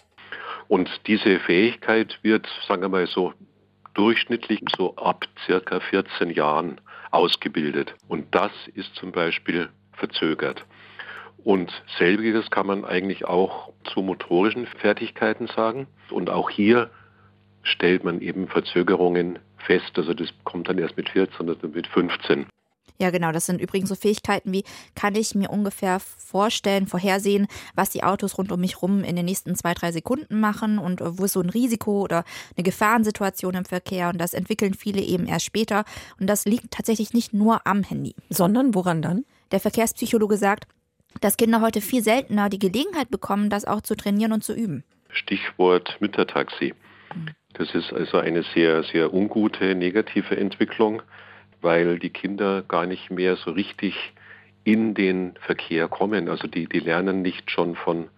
Und 0.68 0.88
diese 1.06 1.40
Fähigkeit 1.40 2.18
wird, 2.22 2.46
sagen 2.68 2.82
wir 2.82 2.88
mal 2.88 3.06
so, 3.06 3.32
durchschnittlich 3.94 4.60
so 4.76 4.94
ab 4.96 5.24
circa 5.46 5.80
14 5.80 6.30
Jahren 6.30 6.80
ausgebildet. 7.10 7.94
Und 8.08 8.34
das 8.34 8.52
ist 8.74 8.94
zum 8.94 9.12
Beispiel 9.12 9.68
verzögert. 9.92 10.64
Und 11.44 11.70
selbiges 11.98 12.50
kann 12.50 12.66
man 12.66 12.84
eigentlich 12.84 13.24
auch 13.24 13.72
zu 13.84 14.02
motorischen 14.02 14.66
Fertigkeiten 14.66 15.46
sagen. 15.48 15.86
Und 16.10 16.30
auch 16.30 16.50
hier 16.50 16.90
stellt 17.62 18.04
man 18.04 18.20
eben 18.20 18.48
Verzögerungen 18.48 19.38
fest. 19.58 19.92
Also 19.96 20.14
das 20.14 20.28
kommt 20.44 20.68
dann 20.68 20.78
erst 20.78 20.96
mit 20.96 21.08
14 21.08 21.48
oder 21.48 21.68
mit 21.68 21.86
15. 21.86 22.46
Ja, 23.00 23.08
genau. 23.08 23.32
Das 23.32 23.46
sind 23.46 23.62
übrigens 23.62 23.88
so 23.88 23.94
Fähigkeiten 23.94 24.52
wie, 24.52 24.62
kann 24.94 25.14
ich 25.14 25.34
mir 25.34 25.48
ungefähr 25.48 26.00
vorstellen, 26.00 26.86
vorhersehen, 26.86 27.46
was 27.74 27.88
die 27.88 28.04
Autos 28.04 28.36
rund 28.36 28.52
um 28.52 28.60
mich 28.60 28.82
rum 28.82 29.04
in 29.04 29.16
den 29.16 29.24
nächsten 29.24 29.54
zwei, 29.54 29.72
drei 29.72 29.90
Sekunden 29.90 30.38
machen 30.38 30.78
und 30.78 31.00
wo 31.02 31.24
ist 31.24 31.32
so 31.32 31.40
ein 31.40 31.48
Risiko 31.48 32.02
oder 32.02 32.24
eine 32.56 32.62
Gefahrensituation 32.62 33.54
im 33.54 33.64
Verkehr. 33.64 34.10
Und 34.10 34.18
das 34.18 34.34
entwickeln 34.34 34.74
viele 34.74 35.00
eben 35.00 35.26
erst 35.26 35.46
später. 35.46 35.84
Und 36.20 36.26
das 36.26 36.44
liegt 36.44 36.72
tatsächlich 36.72 37.14
nicht 37.14 37.32
nur 37.32 37.66
am 37.66 37.82
Handy. 37.82 38.14
Sondern 38.28 38.74
woran 38.74 39.00
dann? 39.00 39.24
Der 39.50 39.60
Verkehrspsychologe 39.60 40.36
sagt, 40.36 40.66
dass 41.20 41.36
Kinder 41.36 41.60
heute 41.60 41.80
viel 41.80 42.02
seltener 42.02 42.48
die 42.48 42.58
Gelegenheit 42.58 43.10
bekommen, 43.10 43.50
das 43.50 43.64
auch 43.64 43.80
zu 43.80 43.94
trainieren 43.94 44.32
und 44.32 44.44
zu 44.44 44.54
üben. 44.54 44.84
Stichwort 45.10 45.96
Müttertaxi. 46.00 46.74
Das 47.54 47.74
ist 47.74 47.92
also 47.92 48.18
eine 48.18 48.42
sehr, 48.54 48.84
sehr 48.84 49.12
ungute, 49.12 49.74
negative 49.74 50.36
Entwicklung, 50.36 51.02
weil 51.60 51.98
die 51.98 52.10
Kinder 52.10 52.62
gar 52.62 52.86
nicht 52.86 53.10
mehr 53.10 53.36
so 53.36 53.50
richtig 53.50 54.12
in 54.64 54.94
den 54.94 55.34
Verkehr 55.40 55.88
kommen. 55.88 56.28
Also 56.28 56.46
die, 56.46 56.66
die 56.66 56.80
lernen 56.80 57.22
nicht 57.22 57.50
schon 57.50 57.74
von, 57.74 58.08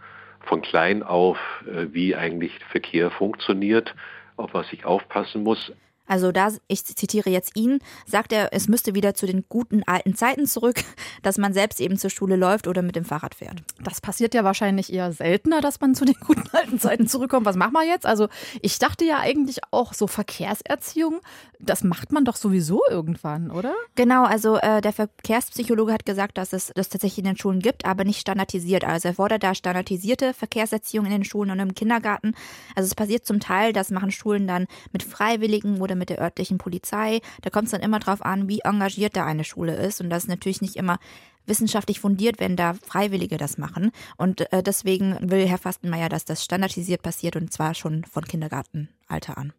von 0.40 0.60
klein 0.60 1.02
auf, 1.02 1.38
äh, 1.66 1.86
wie 1.92 2.14
eigentlich 2.14 2.52
Verkehr 2.70 3.10
funktioniert, 3.10 3.94
auf 4.36 4.52
was 4.54 4.72
ich 4.72 4.84
aufpassen 4.84 5.42
muss. 5.42 5.72
Also 6.06 6.32
da, 6.32 6.52
ich 6.68 6.84
zitiere 6.84 7.30
jetzt 7.30 7.56
ihn, 7.56 7.78
sagt 8.06 8.32
er, 8.32 8.52
es 8.52 8.68
müsste 8.68 8.94
wieder 8.94 9.14
zu 9.14 9.26
den 9.26 9.44
guten 9.48 9.82
alten 9.84 10.14
Zeiten 10.14 10.46
zurück, 10.46 10.82
dass 11.22 11.38
man 11.38 11.54
selbst 11.54 11.80
eben 11.80 11.96
zur 11.96 12.10
Schule 12.10 12.36
läuft 12.36 12.66
oder 12.66 12.82
mit 12.82 12.96
dem 12.96 13.04
Fahrrad 13.04 13.34
fährt. 13.34 13.62
Das 13.82 14.00
passiert 14.00 14.34
ja 14.34 14.44
wahrscheinlich 14.44 14.92
eher 14.92 15.12
seltener, 15.12 15.60
dass 15.60 15.80
man 15.80 15.94
zu 15.94 16.04
den 16.04 16.16
guten 16.26 16.48
alten 16.52 16.78
Zeiten 16.78 17.06
zurückkommt. 17.06 17.46
Was 17.46 17.56
machen 17.56 17.72
wir 17.72 17.84
jetzt? 17.84 18.06
Also 18.06 18.28
ich 18.60 18.78
dachte 18.78 19.04
ja 19.04 19.20
eigentlich 19.20 19.60
auch 19.70 19.94
so 19.94 20.06
Verkehrserziehung, 20.06 21.20
das 21.58 21.84
macht 21.84 22.12
man 22.12 22.24
doch 22.24 22.36
sowieso 22.36 22.82
irgendwann, 22.90 23.50
oder? 23.50 23.74
Genau, 23.94 24.24
also 24.24 24.56
äh, 24.56 24.80
der 24.80 24.92
Verkehrspsychologe 24.92 25.92
hat 25.92 26.04
gesagt, 26.04 26.36
dass 26.36 26.52
es 26.52 26.72
das 26.74 26.88
tatsächlich 26.88 27.18
in 27.18 27.24
den 27.24 27.36
Schulen 27.36 27.60
gibt, 27.60 27.84
aber 27.84 28.04
nicht 28.04 28.20
standardisiert. 28.20 28.84
Also 28.84 29.08
er 29.08 29.14
fordert 29.14 29.44
da 29.44 29.54
standardisierte 29.54 30.34
Verkehrserziehung 30.34 31.06
in 31.06 31.12
den 31.12 31.24
Schulen 31.24 31.50
und 31.50 31.60
im 31.60 31.74
Kindergarten. 31.74 32.34
Also 32.74 32.88
es 32.88 32.94
passiert 32.94 33.24
zum 33.24 33.38
Teil, 33.38 33.72
das 33.72 33.90
machen 33.90 34.10
Schulen 34.10 34.46
dann 34.46 34.66
mit 34.92 35.04
Freiwilligen 35.04 35.80
oder 35.80 35.91
mit 35.94 36.10
der 36.10 36.20
örtlichen 36.20 36.58
Polizei. 36.58 37.20
Da 37.42 37.50
kommt 37.50 37.66
es 37.66 37.72
dann 37.72 37.80
immer 37.80 37.98
darauf 37.98 38.22
an, 38.24 38.48
wie 38.48 38.60
engagiert 38.60 39.16
da 39.16 39.24
eine 39.24 39.44
Schule 39.44 39.74
ist. 39.74 40.00
Und 40.00 40.10
das 40.10 40.24
ist 40.24 40.28
natürlich 40.28 40.60
nicht 40.60 40.76
immer 40.76 40.98
wissenschaftlich 41.46 42.00
fundiert, 42.00 42.40
wenn 42.40 42.56
da 42.56 42.74
Freiwillige 42.74 43.36
das 43.36 43.58
machen. 43.58 43.90
Und 44.16 44.52
äh, 44.52 44.62
deswegen 44.62 45.16
will 45.20 45.46
Herr 45.46 45.58
Fastenmeier, 45.58 46.08
dass 46.08 46.24
das 46.24 46.44
standardisiert 46.44 47.02
passiert 47.02 47.36
und 47.36 47.52
zwar 47.52 47.74
schon 47.74 48.04
von 48.04 48.24
Kindergartenalter 48.24 49.36
an. 49.36 49.52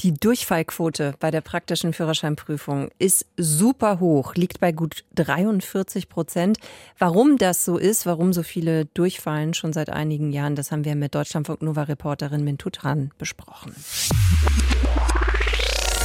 Die 0.00 0.12
Durchfallquote 0.12 1.14
bei 1.20 1.30
der 1.30 1.40
praktischen 1.40 1.92
Führerscheinprüfung 1.92 2.90
ist 2.98 3.26
super 3.36 3.98
hoch, 4.00 4.34
liegt 4.34 4.60
bei 4.60 4.72
gut 4.72 5.04
43 5.14 6.08
Prozent. 6.08 6.58
Warum 6.98 7.38
das 7.38 7.64
so 7.64 7.78
ist, 7.78 8.04
warum 8.04 8.32
so 8.32 8.42
viele 8.42 8.84
durchfallen 8.86 9.54
schon 9.54 9.72
seit 9.72 9.90
einigen 9.90 10.32
Jahren, 10.32 10.54
das 10.54 10.70
haben 10.70 10.84
wir 10.84 10.96
mit 10.96 11.14
Deutschlandfunk 11.14 11.62
Nova 11.62 11.84
Reporterin 11.84 12.44
Mintu 12.44 12.70
Tran 12.70 13.10
besprochen. 13.16 13.74